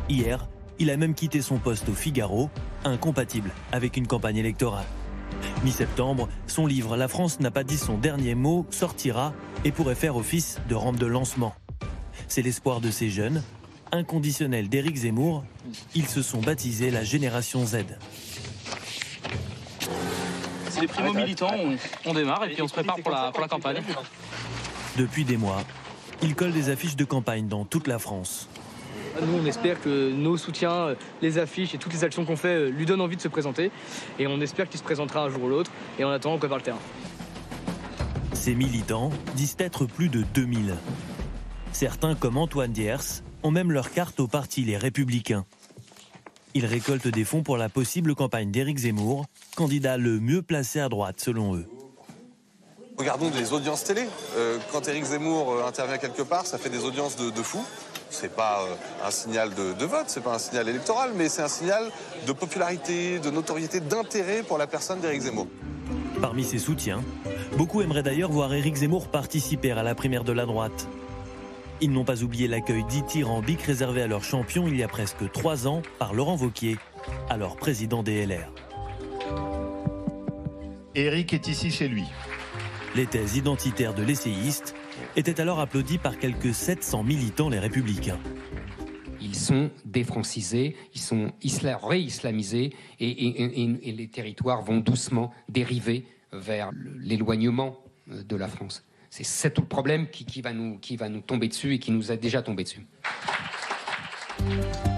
[0.08, 0.48] Hier,
[0.80, 2.50] il a même quitté son poste au Figaro,
[2.84, 4.84] incompatible avec une campagne électorale.
[5.62, 9.32] Mi-septembre, son livre La France n'a pas dit son dernier mot sortira
[9.64, 11.54] et pourrait faire office de rampe de lancement.
[12.26, 13.42] C'est l'espoir de ces jeunes,
[13.92, 15.44] inconditionnel d'Éric Zemmour.
[15.94, 17.84] Ils se sont baptisés la génération Z.
[20.70, 21.54] C'est les primo-militants,
[22.04, 23.82] on, démarre et puis on se prépare pour la, pour la campagne.
[24.96, 25.62] Depuis des mois,
[26.22, 28.48] ils collent des affiches de campagne dans toute la France.
[29.20, 32.68] Nous, on espère que nos soutiens, les affiches et toutes les actions qu'on fait euh,
[32.68, 33.70] lui donnent envie de se présenter.
[34.18, 35.72] Et on espère qu'il se présentera un jour ou l'autre.
[35.98, 36.78] Et en attendant, on prépare le terrain.
[38.32, 40.76] Ces militants disent être plus de 2000.
[41.72, 45.44] Certains, comme Antoine Diers, ont même leur carte au parti Les Républicains.
[46.54, 50.88] Ils récoltent des fonds pour la possible campagne d'Éric Zemmour, candidat le mieux placé à
[50.88, 51.66] droite selon eux.
[52.98, 54.02] Regardons des audiences télé.
[54.36, 57.64] Euh, quand Éric Zemmour euh, intervient quelque part, ça fait des audiences de, de fou.
[58.10, 61.42] C'est pas euh, un signal de, de vote, c'est pas un signal électoral, mais c'est
[61.42, 61.84] un signal
[62.26, 65.46] de popularité, de notoriété, d'intérêt pour la personne d'Éric Zemmour.
[66.20, 67.04] Parmi ses soutiens,
[67.56, 70.88] beaucoup aimeraient d'ailleurs voir Éric Zemmour participer à la primaire de la droite.
[71.80, 75.68] Ils n'ont pas oublié l'accueil dithyrambique réservé à leur champion il y a presque trois
[75.68, 76.78] ans par Laurent Vauquier,
[77.30, 78.50] alors président des LR.
[80.96, 82.04] Éric est ici chez lui.
[82.98, 84.74] Les thèses identitaires de l'essayiste
[85.14, 88.18] étaient alors applaudies par quelques 700 militants les républicains.
[89.20, 97.78] Ils sont défrancisés, ils sont réislamisés et, et les territoires vont doucement dériver vers l'éloignement
[98.08, 98.84] de la France.
[99.10, 102.10] C'est tout le problème qui, va nous, qui va nous tomber dessus et qui nous
[102.10, 102.84] a déjà tombé dessus.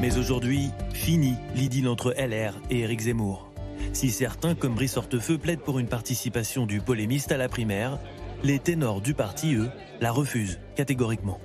[0.00, 3.49] Mais aujourd'hui, fini l'idylle entre LR et Éric Zemmour.
[3.92, 7.98] Si certains, comme Brice Hortefeux, plaident pour une participation du polémiste à la primaire,
[8.42, 9.70] les ténors du parti, eux,
[10.00, 11.40] la refusent catégoriquement.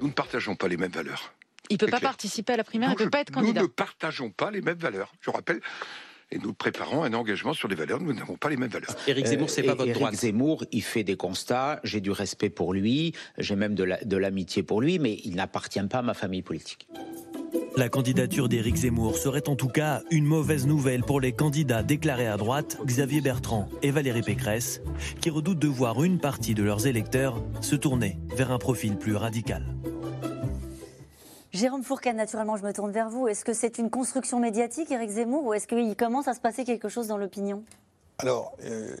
[0.00, 1.34] Nous ne partageons pas les mêmes valeurs.
[1.70, 3.60] Il ne peut pas participer à la primaire, il ne peut pas être candidat.
[3.60, 5.12] Nous ne partageons pas les mêmes valeurs.
[5.20, 5.60] Je rappelle,
[6.32, 8.00] et nous préparons un engagement sur les valeurs.
[8.00, 8.94] Nous n'avons pas les mêmes valeurs.
[9.06, 11.80] Éric Zemmour, c'est pas votre Éric Zemmour, il fait des constats.
[11.84, 13.14] J'ai du respect pour lui.
[13.38, 16.88] J'ai même de l'amitié pour lui, mais il n'appartient pas à ma famille politique.
[17.76, 22.26] La candidature d'Éric Zemmour serait en tout cas une mauvaise nouvelle pour les candidats déclarés
[22.26, 24.80] à droite, Xavier Bertrand et Valérie Pécresse,
[25.20, 29.16] qui redoutent de voir une partie de leurs électeurs se tourner vers un profil plus
[29.16, 29.64] radical.
[31.52, 33.26] Jérôme Fourcade, naturellement, je me tourne vers vous.
[33.26, 36.64] Est-ce que c'est une construction médiatique, Éric Zemmour, ou est-ce qu'il commence à se passer
[36.64, 37.64] quelque chose dans l'opinion?
[38.18, 38.94] Alors, euh,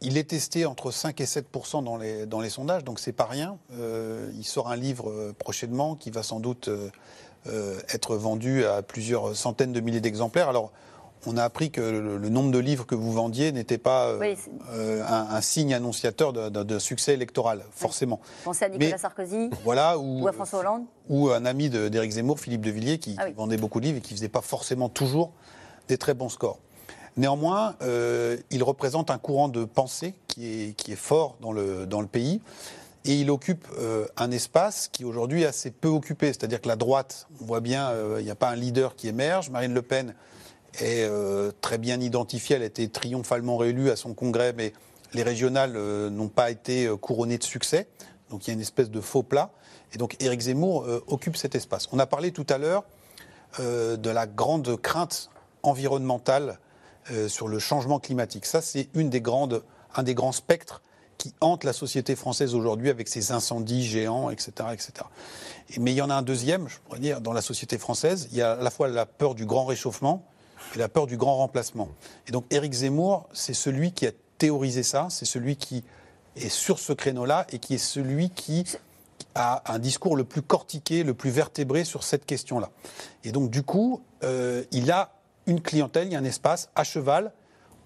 [0.00, 1.46] il est testé entre 5 et 7
[1.82, 3.58] dans les, dans les sondages, donc c'est pas rien.
[3.72, 6.70] Euh, il sort un livre euh, prochainement qui va sans doute
[7.46, 10.48] être vendu à plusieurs centaines de milliers d'exemplaires.
[10.48, 10.72] Alors,
[11.26, 14.34] on a appris que le, nombre de livres que vous vendiez n'était pas euh,
[14.72, 18.20] euh, un, signe annonciateur de, succès électoral, forcément.
[18.44, 22.62] Pensez à Nicolas Sarkozy voilà, ou, à François Hollande Ou un ami d'Éric Zemmour, Philippe
[22.62, 25.32] de Villiers, qui, ah vendait beaucoup de livres et qui ne faisait pas forcément toujours
[25.88, 26.58] des très bons scores.
[27.16, 31.86] Néanmoins, euh, il représente un courant de pensée qui est, qui est fort dans le,
[31.86, 32.40] dans le pays.
[33.04, 33.66] Et il occupe
[34.16, 36.28] un espace qui aujourd'hui est assez peu occupé.
[36.28, 39.50] C'est-à-dire que la droite, on voit bien, il n'y a pas un leader qui émerge.
[39.50, 40.14] Marine Le Pen
[40.80, 42.56] est euh, très bien identifiée.
[42.56, 44.72] Elle a été triomphalement réélue à son congrès, mais
[45.12, 47.88] les régionales euh, n'ont pas été euh, couronnées de succès.
[48.30, 49.50] Donc il y a une espèce de faux plat.
[49.92, 51.88] Et donc Éric Zemmour occupe cet espace.
[51.92, 52.82] On a parlé tout à l'heure
[53.60, 55.30] de la grande crainte
[55.62, 56.58] environnementale
[57.28, 58.44] sur le changement climatique.
[58.44, 60.82] Ça, c'est un des grands spectres
[61.18, 64.52] qui hante la société française aujourd'hui avec ses incendies géants, etc.
[64.72, 65.06] etc.
[65.78, 68.28] mais il y en a un deuxième, je pourrais dire, dans la société française.
[68.32, 70.24] Il y a à la fois la peur du grand réchauffement
[70.74, 71.88] et la peur du grand remplacement.
[72.28, 75.84] Et donc Éric Zemmour, c'est celui qui a théorisé ça, c'est celui qui
[76.36, 78.64] est sur ce créneau-là et qui est celui qui
[79.34, 82.70] a un discours le plus cortiqué, le plus vertébré sur cette question-là.
[83.24, 85.12] Et donc du coup, euh, il a
[85.46, 87.32] une clientèle, il y a un espace à cheval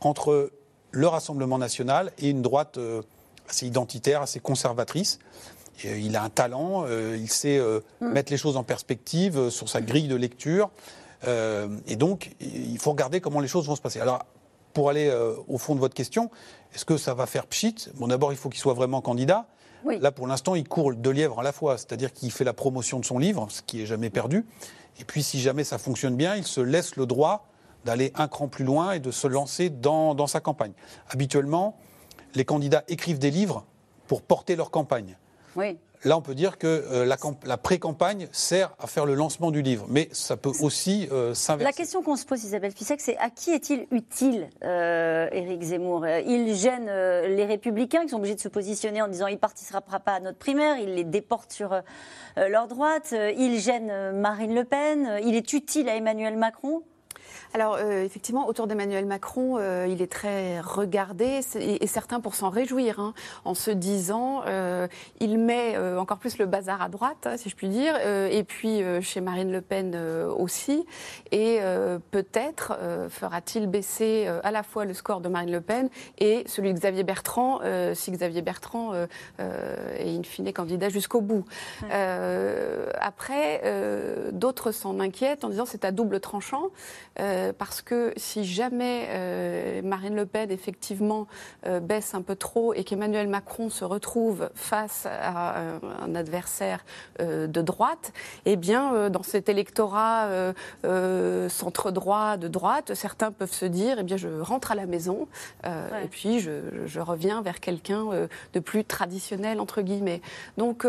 [0.00, 0.52] entre
[0.90, 3.02] le Rassemblement national et une droite euh,
[3.48, 5.18] assez identitaire, assez conservatrice.
[5.84, 7.60] Et, il a un talent, euh, il sait
[8.00, 8.08] mm.
[8.08, 10.70] mettre les choses en perspective sur sa grille de lecture.
[11.26, 14.00] Euh, et donc, il faut regarder comment les choses vont se passer.
[14.00, 14.24] Alors,
[14.72, 16.30] pour aller euh, au fond de votre question,
[16.74, 17.74] est-ce que ça va faire pchit?
[17.94, 19.46] Bon, d'abord, il faut qu'il soit vraiment candidat.
[19.84, 22.98] Là, pour l'instant, il court deux lièvres à la fois, c'est-à-dire qu'il fait la promotion
[22.98, 24.44] de son livre, ce qui est jamais perdu.
[25.00, 27.46] Et puis, si jamais ça fonctionne bien, il se laisse le droit
[27.84, 30.72] d'aller un cran plus loin et de se lancer dans, dans sa campagne.
[31.08, 31.78] Habituellement,
[32.34, 33.64] les candidats écrivent des livres
[34.06, 35.16] pour porter leur campagne.
[35.56, 35.78] Oui.
[36.04, 39.86] Là, on peut dire que euh, la, pré-campagne sert à faire le lancement du livre,
[39.88, 41.64] mais ça peut aussi euh, s'inverser.
[41.64, 46.06] La question qu'on se pose, Isabelle Fissek, c'est à qui est-il utile, euh, Éric Zemmour?
[46.06, 49.98] Il gêne les Républicains qui sont obligés de se positionner en disant il ne participera
[49.98, 51.82] pas à notre primaire, il les déporte sur
[52.36, 56.82] leur droite, il gêne Marine Le Pen, il est utile à Emmanuel Macron?
[57.54, 62.50] Alors euh, effectivement, autour d'Emmanuel Macron, euh, il est très regardé et, certains pour s'en
[62.50, 64.86] réjouir, hein, en se disant, euh,
[65.20, 68.82] il met encore plus le bazar à droite, hein, si je puis dire, et puis
[69.00, 69.96] chez Marine Le Pen
[70.36, 70.84] aussi,
[71.30, 71.60] et
[72.10, 72.76] peut-être
[73.08, 75.88] fera-t-il baisser à la fois le score de Marine Le Pen
[76.18, 77.60] et celui de Xavier Bertrand,
[77.94, 78.92] si Xavier Bertrand
[79.38, 81.44] est in fine candidat jusqu'au bout.
[81.90, 83.62] après,
[84.32, 86.70] d'autres s'en inquiètent en disant c'est à double tranchant.
[87.20, 91.26] Euh, parce que si jamais euh, Marine Le Pen effectivement
[91.66, 96.84] euh, baisse un peu trop et qu'Emmanuel Macron se retrouve face à un, adversaire
[97.20, 98.12] de droite,
[98.44, 100.28] eh bien dans cet électorat
[101.48, 105.28] centre droit de droite, certains peuvent se dire eh bien je rentre à la maison
[105.64, 108.06] et puis je, reviens vers quelqu'un
[108.52, 110.22] de plus traditionnel entre guillemets.
[110.56, 110.86] Donc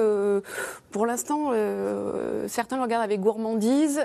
[0.92, 1.52] pour l'instant
[2.48, 4.00] certains le regardent avec gourmandise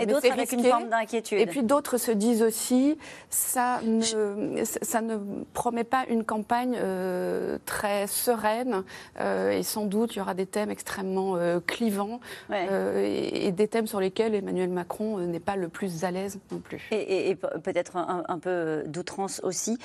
[0.00, 1.40] et d'autres avec une forme d'inquiétude.
[1.40, 5.16] Et puis d'autres se disent aussi ça ne, ça ne
[5.52, 8.84] promet pas une campagne euh, très sereine
[9.18, 12.20] euh, et sans doute il y aura des thèmes extrêmement euh, clivants
[12.52, 16.88] et, des thèmes sur lesquels Emmanuel Macron n'est pas le plus à l'aise non plus.
[16.92, 19.76] Et, peut-être un, un, peu d'outrance aussi.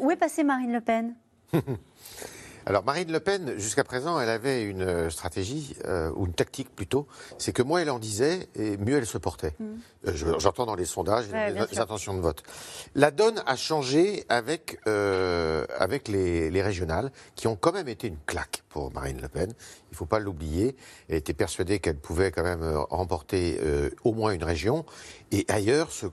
[0.00, 1.14] où est passée Marine Le Pen?
[2.66, 6.74] Alors Marine Le Pen, jusqu'à présent, elle avait une euh, stratégie, euh, ou une tactique
[6.74, 7.08] plutôt,
[7.38, 9.54] c'est que moins elle en disait, et mieux elle se portait.
[9.58, 9.64] Mm.
[10.06, 12.42] Euh, j'entends dans les sondages les, intentions de vote.
[12.94, 18.18] La donne a changé avec, avec les, les, régionales, qui ont quand même été une
[18.26, 19.52] claque pour Marine Le Pen.
[19.90, 20.76] Il ne faut pas l'oublier.
[21.08, 23.60] Elle était persuadée qu'elle pouvait quand même remporter
[24.04, 24.84] au moins une région
[25.30, 26.06] et ailleurs se,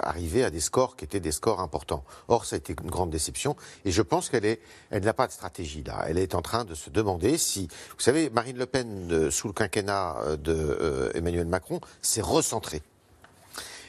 [0.00, 2.04] arriver à des scores qui étaient des scores importants.
[2.28, 4.58] Or, ça a été une grande déception et je pense qu'elle
[4.90, 5.65] elle n'a pas de stratégie
[6.06, 9.48] Elle est en train de se demander si, vous savez, Marine Le Pen euh, sous
[9.48, 12.82] le quinquennat euh, de Emmanuel Macron s'est recentrée.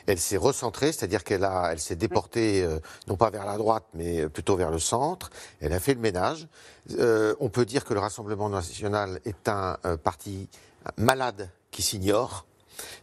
[0.06, 2.66] Elle s'est recentrée, c'est-à-dire qu'elle a, elle s'est déportée
[3.08, 5.32] non pas vers la droite, mais plutôt vers le centre.
[5.60, 6.48] Elle a fait le ménage.
[6.98, 10.48] on peut dire que le Rassemblement national est un parti
[10.96, 12.46] malade qui s'ignore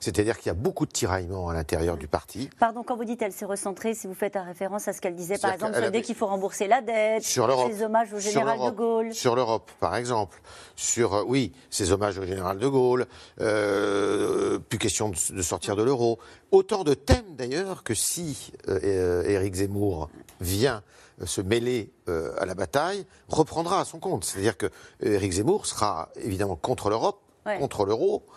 [0.00, 2.50] c'est-à-dire qu'il y a beaucoup de tiraillements à l'intérieur du parti.
[2.58, 5.38] Pardon, quand vous dites elle s'est recentrée, si vous faites référence à ce qu'elle disait,
[5.38, 9.12] par exemple, dès qu'il faut rembourser la dette, sur ses hommages au général de Gaulle.
[9.12, 10.40] Sur l'Europe, par exemple.
[10.76, 13.06] Sur, euh, oui, ses hommages au général de Gaulle,
[13.40, 16.18] euh, plus question de, sortir de l'euro.
[16.50, 20.08] Autant de thèmes, d'ailleurs, que si euh, Éric Zemmour
[20.40, 20.82] vient
[21.24, 24.24] se mêler à la bataille, reprendra à son compte.
[24.24, 24.66] C'est-à-dire que
[25.00, 27.20] Éric Zemmour sera évidemment contre l'Europe,
[27.60, 28.30] contre l'euro, euh,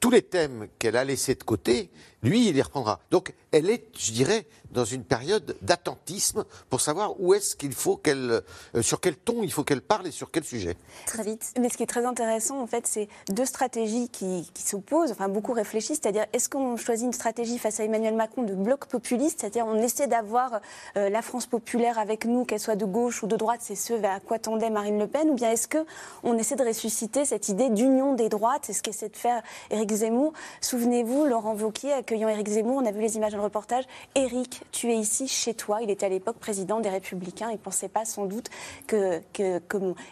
[0.00, 1.90] tous les thèmes qu'elle a laissés de côté,
[2.22, 3.00] lui, il les reprendra.
[3.10, 7.96] Donc, elle est, je dirais, dans une période d'attentisme pour savoir où est-ce qu'il faut
[7.96, 8.42] qu'elle,
[8.74, 10.76] euh, sur quel ton il faut qu'elle parle et sur quel sujet.
[11.06, 11.52] Très vite.
[11.58, 15.52] Mais ce qui est très intéressant, en fait, c'est deux stratégies qui, s'opposent, enfin beaucoup
[15.52, 19.66] réfléchissent, c'est-à-dire est-ce qu'on choisit une stratégie face à Emmanuel Macron de bloc populiste, c'est-à-dire
[19.66, 20.60] on essaie d'avoir
[20.96, 23.94] euh, la France populaire avec nous, qu'elle soit de gauche ou de droite, c'est ce
[23.94, 25.78] vers quoi tendait Marine Le Pen, ou bien est-ce que
[26.22, 29.90] on essaie de ressusciter cette idée d'union des droites, c'est ce qu'essaie de faire Éric
[29.92, 30.32] Zemmour.
[30.60, 33.84] Souvenez-vous, Laurent Wauquiez accueillant Éric Zemmour, on a vu les images dans le reportage.
[34.16, 35.78] Éric, tu es ici chez toi.
[35.80, 37.50] Il était à l'époque président des Républicains.
[37.50, 38.48] Il ne pensait pas sans doute
[38.88, 39.60] que, que,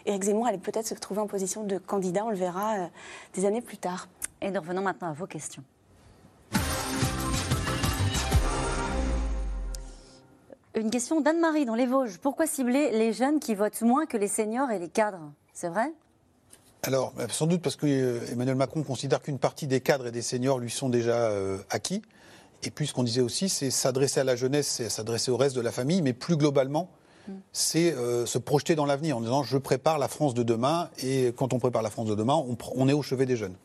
[0.05, 2.23] Éric Zemmour allait peut-être se trouver en position de candidat.
[2.23, 2.87] On le verra euh,
[3.33, 4.07] des années plus tard.
[4.41, 5.61] Et nous revenons maintenant à vos questions.
[10.75, 12.17] Une question d'Anne-Marie dans les Vosges.
[12.19, 15.33] Pourquoi cibler les jeunes qui votent moins que les seniors et les cadres?
[15.51, 15.91] C'est vrai?
[16.83, 20.11] Alors, bah, sans doute parce que euh, Emmanuel Macron considère qu'une partie des cadres et
[20.11, 22.01] des seniors lui sont déjà euh, acquis.
[22.63, 25.55] Et puis, ce qu'on disait aussi, c'est s'adresser à la jeunesse, c'est s'adresser au reste
[25.55, 26.89] de la famille, mais plus globalement.
[27.51, 30.89] C'est euh, se projeter dans l'avenir en disant je prépare la France de demain.
[31.03, 33.55] Et quand on prépare la France de demain, on, on est au chevet des jeunes.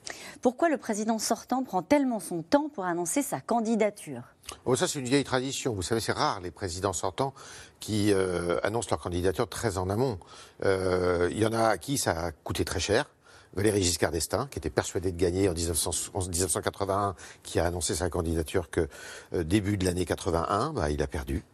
[0.43, 4.23] Pourquoi le président sortant prend tellement son temps pour annoncer sa candidature?
[4.67, 5.73] Oh, ça, c'est une vieille tradition.
[5.75, 7.35] Vous savez, c'est rare les présidents sortants
[7.81, 10.19] qui euh, annoncent leur candidature très en amont.
[10.65, 13.11] Euh, il y en a à qui ça a coûté très cher.
[13.55, 18.69] Valéry Giscard d'Estaing, qui était persuadé de gagner en, 1981, qui a annoncé sa candidature
[18.69, 18.89] que
[19.33, 21.45] euh, début de l'année 81, bah, il a perdu.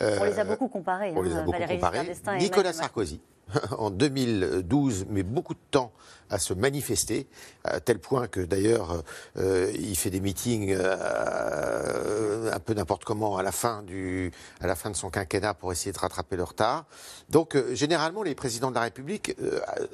[0.00, 1.12] On les a beaucoup comparés.
[1.14, 2.12] On les a hein, beaucoup comparés.
[2.38, 3.20] Nicolas Sarkozy,
[3.78, 5.92] en 2012 met beaucoup de temps
[6.30, 7.26] à se manifester,
[7.64, 9.02] à tel point que d'ailleurs
[9.38, 14.30] euh, il fait des meetings euh, un peu n'importe comment à la, fin du,
[14.60, 16.84] à la fin de son quinquennat pour essayer de rattraper le retard.
[17.30, 19.34] Donc euh, généralement les présidents de la République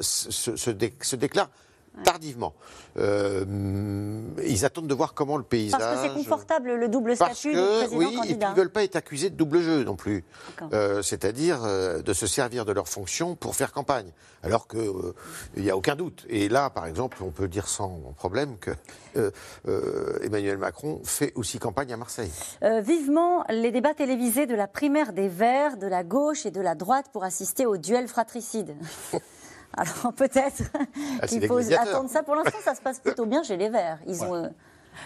[0.00, 0.70] se, se,
[1.16, 1.50] déclarent
[2.03, 2.55] tardivement.
[2.97, 3.45] Euh,
[4.45, 5.80] ils attendent de voir comment le paysage.
[5.80, 8.24] Parce que c'est confortable le double statut du président oui, candidat.
[8.24, 10.24] et puis ils ne veulent pas être accusés de double jeu non plus.
[10.72, 14.11] Euh, C'est-à-dire euh, de se servir de leur fonction pour faire campagne.
[14.42, 14.82] Alors qu'il
[15.57, 16.26] n'y a aucun doute.
[16.28, 18.72] Et là, par exemple, on peut dire sans problème que
[20.22, 22.32] Emmanuel Macron fait aussi campagne à Marseille.
[22.82, 26.74] vivement les débats télévisés de la primaire des Verts, de la gauche et de la
[26.74, 28.74] droite pour assister au duel fratricide.
[29.77, 30.62] Alors peut-être
[31.20, 32.22] Ah, qu'il faut attendre ça.
[32.22, 33.99] Pour l'instant, ça se passe plutôt bien chez les Verts.
[34.07, 34.49] Ils ont, euh,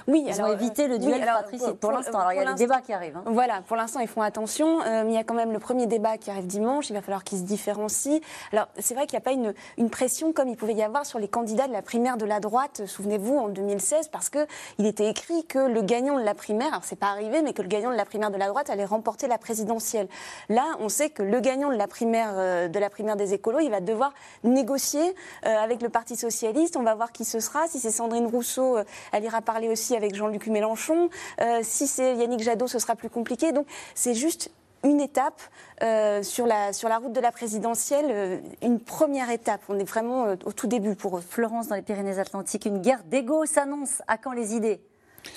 [0.07, 2.18] Oui, Ils alors, ont évité le euh, duel oui, alors, fratricide pour, l'instant.
[2.18, 3.16] Alors il y a pour le débat qui arrive.
[3.16, 3.22] hein.
[3.26, 4.80] Voilà, pour l'instant, ils font attention.
[4.82, 6.91] Euh, mais il y a quand même le premier débat qui arrive dimanche.
[6.91, 8.20] Il va falloir qu'ils se différencient.
[8.53, 11.07] Alors, c'est vrai qu'il n'y a pas une, une pression comme il pouvait y avoir
[11.07, 15.09] sur les candidats de la primaire de la droite, souvenez-vous, en 2016, parce qu'il était
[15.09, 17.91] écrit que le gagnant de la primaire, alors c'est pas arrivé, mais que le gagnant
[17.91, 20.09] de la primaire de la droite allait remporter la présidentielle.
[20.49, 23.61] Là, on sait que le gagnant de la primaire, euh, de la primaire des écolos,
[23.61, 24.12] il va devoir
[24.45, 25.14] négocier
[25.47, 26.76] euh, avec le Parti socialiste.
[26.76, 27.66] On va voir qui ce sera.
[27.68, 28.78] Si c'est Sandrine Rousseau,
[29.12, 31.11] elle ira parler aussi avec Jean-Luc Mélenchon.
[31.41, 33.53] Euh, si c'est Yannick Jadot, ce sera plus compliqué.
[33.53, 34.51] Donc c'est juste
[34.85, 35.41] une étape
[35.83, 39.61] euh, sur, la, sur la route de la présidentielle, euh, une première étape.
[39.68, 41.20] On est vraiment au tout début pour.
[41.20, 44.03] Florence, dans les Pyrénées-Atlantiques, une guerre d'ego s'annonce.
[44.07, 44.81] À quand les idées?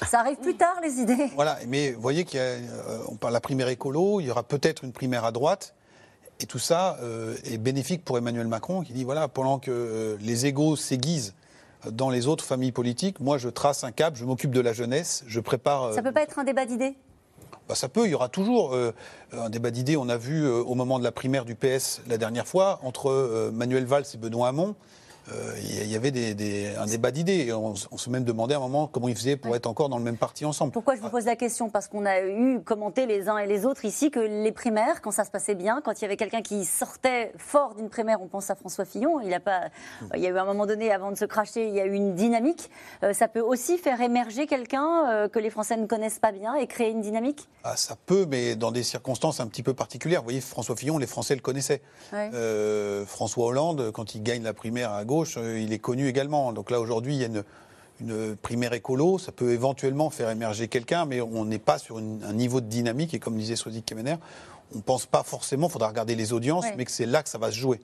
[0.08, 1.30] Ça arrive plus tard, les idées.
[1.36, 4.28] Voilà, mais vous voyez qu'il y a, euh, on parle de la primaire écolo, il
[4.28, 5.74] y aura peut-être une primaire à droite.
[6.40, 6.98] Et tout ça
[7.46, 11.36] est bénéfique pour Emmanuel Macron qui dit voilà, pendant que les égaux s'aiguisent
[11.90, 15.24] dans les autres familles politiques, moi je trace un cap, je m'occupe de la jeunesse,
[15.28, 15.94] je prépare.
[15.94, 16.96] Ça peut pas être un débat d'idées?
[17.68, 18.94] Bah, ça peut, il y aura toujours euh,
[19.32, 19.96] un débat d'idées.
[19.96, 23.10] On a vu euh, au moment de la primaire du PS la dernière fois, entre
[23.10, 24.76] euh, Manuel Valls et Benoît Hamon,
[25.58, 27.54] il y avait des- des- un débat d'idées.
[27.54, 29.98] On, on se même demandait à un moment comment ils faisaient pour être encore dans
[29.98, 30.72] le même parti ensemble.
[30.72, 31.70] Pourquoi je vous pose la question?
[31.70, 35.12] Parce qu'on a eu commenté les uns et les autres ici que les primaires, quand
[35.12, 38.28] ça se passait bien, quand il y avait quelqu'un qui sortait fort d'une primaire, on
[38.28, 39.62] pense à François Fillon, il, a pas,
[40.16, 41.94] il y a eu un moment donné, avant de se cracher, il y a eu
[41.94, 42.70] une dynamique.
[43.04, 46.56] Euh, ça peut aussi faire émerger quelqu'un euh, que les Français ne connaissent pas bien
[46.56, 47.48] et créer une dynamique?
[47.64, 50.22] Ah, ça peut, mais dans des circonstances un petit peu particulières.
[50.22, 51.82] Vous voyez, François Fillon, les Français le connaissaient.
[52.12, 52.30] Ouais.
[52.34, 56.54] Euh, François Hollande, quand il gagne la primaire à gauche, euh, il est connu également.
[56.54, 57.44] Donc là, aujourd'hui, il y a une,
[58.00, 59.18] une primaire écolo.
[59.18, 62.66] Ça peut éventuellement faire émerger quelqu'un, mais on n'est pas sur une- un niveau de
[62.68, 63.14] dynamique.
[63.14, 64.16] Et comme disait Sozik Kemener,
[64.74, 66.76] on ne pense pas forcément, il faudra regarder les audiences, Ouais.
[66.78, 67.82] mais que c'est là que ça va se jouer.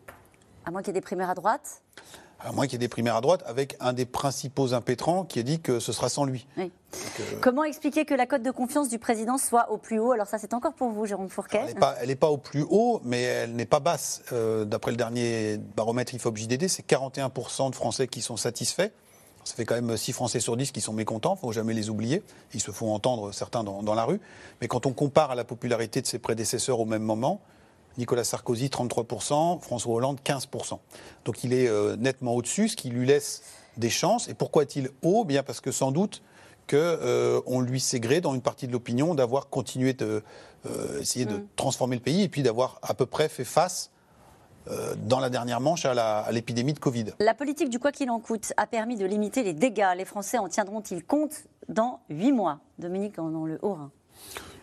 [0.65, 1.81] À moins qu'il y ait des primaires à droite?
[2.39, 5.39] À moins qu'il y ait des primaires à droite, avec un des principaux impétrants qui
[5.39, 6.45] a dit que ce sera sans lui.
[6.57, 6.71] Oui.
[7.41, 10.11] Comment expliquer que la cote de confiance du président soit au plus haut?
[10.11, 11.61] Alors ça, c'est encore pour vous, Jérôme Fourquet.
[11.99, 14.21] Elle n'est pas, au plus haut, mais elle n'est pas basse.
[14.31, 18.91] Euh, D'après le dernier baromètre IFOP JDD, c'est 41% de Français qui sont satisfaits.
[19.43, 21.73] Ça fait quand même 6 Français sur 10 qui sont mécontents, il ne faut jamais
[21.73, 22.21] les oublier.
[22.53, 24.19] Ils se font entendre certains dans, dans la rue.
[24.61, 27.41] Mais quand on compare à la popularité de ses prédécesseurs au même moment,
[27.97, 30.79] Nicolas Sarkozy 33%, François Hollande 15%.
[31.25, 33.43] Donc il est euh, nettement au-dessus, ce qui lui laisse
[33.77, 34.27] des chances.
[34.29, 35.25] Et pourquoi est-il haut?
[35.25, 36.21] Bien parce que sans doute
[36.69, 40.21] qu'on euh, lui s'est gré dans une partie de l'opinion d'avoir continué de
[40.65, 43.91] euh, essayer de transformer le pays et puis d'avoir à peu près fait face
[44.69, 47.05] euh, dans la dernière manche à l'épidémie de Covid.
[47.19, 49.93] La politique du quoi qu'il en coûte a permis de limiter les dégâts.
[49.95, 52.59] Les Français en tiendront-ils compte dans huit mois?
[52.77, 53.91] Dominique, dans le Haut-Rhin.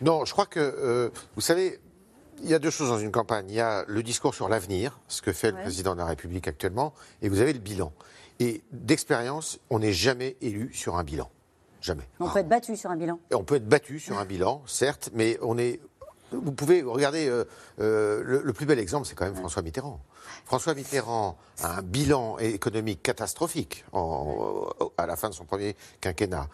[0.02, 1.80] Non, je crois que, euh, vous savez,
[2.42, 3.46] il y a deux choses dans une campagne.
[3.48, 6.48] Il y a le discours sur l'avenir, ce que fait le président de la République
[6.48, 7.92] actuellement, et vous avez le bilan.
[8.40, 11.30] Et d'expérience, on n'est jamais élu sur un bilan.
[11.80, 12.08] Jamais.
[12.18, 13.18] On peut être battu sur un bilan.
[13.30, 15.80] Et On peut être battu sur un bilan, certes, mais on est.
[16.32, 17.44] Vous pouvez regarder euh,
[17.78, 20.00] euh, le, le plus bel exemple, c'est quand même François Mitterrand.
[20.44, 24.68] François Mitterrand a un bilan économique catastrophique en-
[24.98, 26.48] à la fin de son premier quinquennat,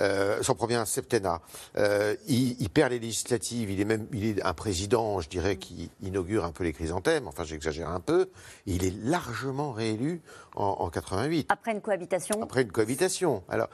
[0.00, 1.40] euh, son premier septennat.
[1.76, 3.70] Euh, il, il perd les législatives.
[3.70, 7.26] Il est même, il est un président, je dirais, qui inaugure un peu les chrysanthèmes.
[7.28, 8.28] Enfin, j'exagère un peu.
[8.66, 10.22] Il est largement réélu
[10.56, 12.42] en, en 88 Après une cohabitation.
[12.42, 13.42] après une cohabitation.
[13.48, 13.68] Alors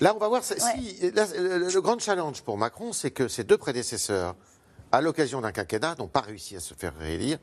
[0.00, 0.42] là, on va voir.
[0.44, 0.54] Si,
[1.12, 4.34] là, le, le grand challenge pour Macron, c'est que ses deux prédécesseurs,
[4.96, 7.38] à l'occasion d'un quinquennat, n'ont pas réussi à se faire réélire.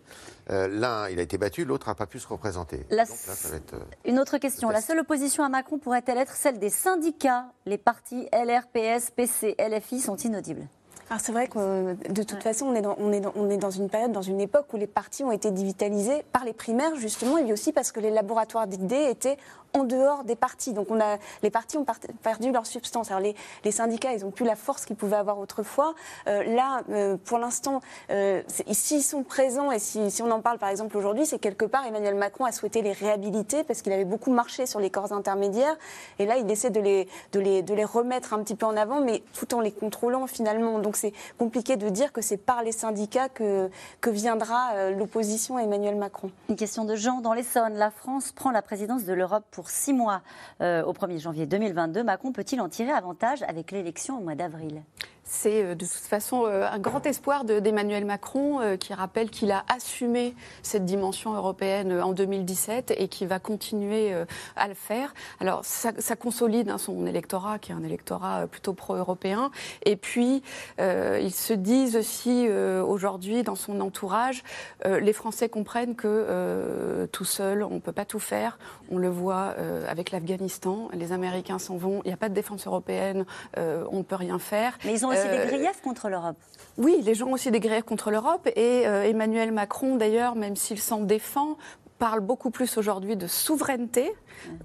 [0.50, 2.86] Euh, L'un, il a été battu, l'autre n'a pas pu se représenter.
[2.90, 3.74] La- Donc là, ça va être.
[3.74, 4.70] euh, Une autre question.
[4.70, 7.46] La seule opposition à Macron pourrait-elle être celle des syndicats?
[7.66, 10.68] Les partis LR, PS, PC, LFI sont inaudibles.
[11.10, 13.50] Alors c'est vrai que euh, de toute façon, on est, dans, on, est dans, on
[13.50, 16.54] est dans une période, dans une époque où les partis ont été digitalisés par les
[16.54, 19.38] primaires, justement, et puis aussi parce que les laboratoires d'idées étaient
[19.74, 20.74] en dehors des partis.
[20.74, 21.86] Donc on a, les partis ont
[22.24, 23.12] perdu leur substance.
[23.12, 23.22] Alors
[23.64, 25.94] les, syndicats, ils n'ont plus la force qu'ils pouvaient avoir autrefois.
[26.28, 28.42] Euh, là, euh, pour l'instant, euh,
[28.72, 31.86] s'ils sont présents et si, si on en parle par exemple aujourd'hui, c'est quelque part
[31.86, 35.78] Emmanuel Macron a souhaité les réhabiliter parce qu'il avait beaucoup marché sur les corps intermédiaires.
[36.20, 38.76] Et là, il essaie de les, de les, de les remettre un petit peu en
[38.76, 40.80] avant, mais tout en les contrôlant finalement.
[40.80, 43.70] Donc c'est compliqué de dire que c'est par les syndicats que,
[44.00, 46.32] que viendra euh, l'opposition à Emmanuel Macron.
[46.50, 47.76] Une question de Jean dans l'Essonne.
[47.76, 50.24] La France prend la présidence de l'Europe pour pour six mois
[50.60, 52.04] au 1er janvier 2022.
[52.04, 54.82] Macron peut-il en tirer avantage avec l'élection au mois d'avril?
[55.24, 59.52] C'est euh, de toute façon euh, un grand espoir d'Emmanuel Macron euh, qui rappelle qu'il
[59.52, 64.14] a assumé cette dimension européenne en 2017 et qui va continuer
[64.56, 65.14] à le faire.
[65.40, 69.52] Alors ça, consolide hein, son électorat qui est un électorat plutôt pro-européen.
[69.86, 70.44] Et puis
[70.80, 74.44] ils se disent aussi aujourd'hui dans son entourage,
[74.86, 78.60] les Français comprennent que tout seul on ne peut pas tout faire.
[78.92, 79.56] On le voit
[79.88, 83.26] avec l'Afghanistan, les Américains s'en vont, il n'y a pas de défense européenne,
[83.58, 84.78] on ne peut rien faire.
[85.12, 86.38] Aussi des euh, griefs contre l'Europe.
[86.78, 88.48] Oui, les gens ont aussi des griefs contre l'Europe.
[88.56, 91.58] Et euh, Emmanuel Macron, d'ailleurs, même s'il s'en défend,
[92.02, 94.12] parle beaucoup plus aujourd'hui de souveraineté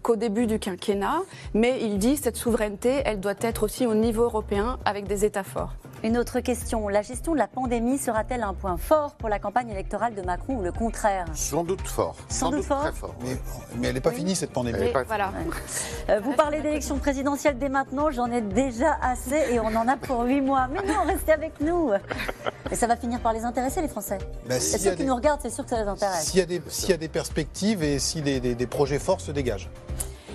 [0.00, 1.20] qu'au début du quinquennat,
[1.52, 5.26] mais il dit que cette souveraineté, elle doit être aussi au niveau européen avec des
[5.26, 5.74] États forts.
[6.02, 9.68] Une autre question, la gestion de la pandémie sera-t-elle un point fort pour la campagne
[9.68, 11.26] électorale de Macron ou le contraire?
[11.34, 12.16] Sans doute fort.
[12.28, 12.80] Sans, doute, fort.
[12.80, 13.14] Très fort.
[13.76, 14.92] Mais, elle n'est pas finie cette pandémie.
[15.06, 15.32] voilà.
[16.08, 19.96] Euh, vous parlez d'élection présidentielle dès maintenant, j'en ai déjà assez et on en a
[19.96, 20.68] pour huit mois.
[20.68, 21.90] Mais non, restez avec nous.
[22.70, 24.18] Et ça va finir par les intéresser, les Français.
[24.48, 26.24] Bah, si ceux qui nous regardent, c'est sûr que ça les intéresse.
[26.24, 29.68] S'il y, y, a des perspectives et si des, des projets forts se dégagent.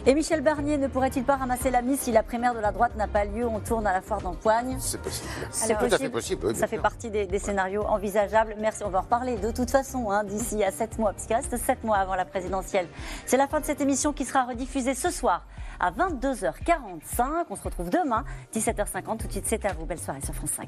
[0.08, 2.96] Et Michel Barnier ne pourrait-il pas ramasser la mise si la primaire de la droite
[2.96, 3.46] n'a pas lieu?
[3.46, 4.76] On tourne à la foire d'empoigne.
[4.80, 5.30] C'est possible.
[5.52, 6.10] C'est possible.
[6.10, 8.56] possible ça fait partie des, scénarios envisageables.
[8.60, 11.56] Merci, on va en reparler de toute façon hein, d'ici à 7 mois, puisqu'il reste
[11.56, 12.88] 7 mois avant la présidentielle.
[13.28, 15.46] C'est la fin de cette émission qui sera rediffusée ce soir
[15.80, 17.46] à 22h45.
[17.52, 18.26] On se retrouve demain,
[18.56, 19.18] 17h50.
[19.18, 19.86] Tout de suite, c'est à vous.
[19.86, 20.68] Belle soirée sur France 5.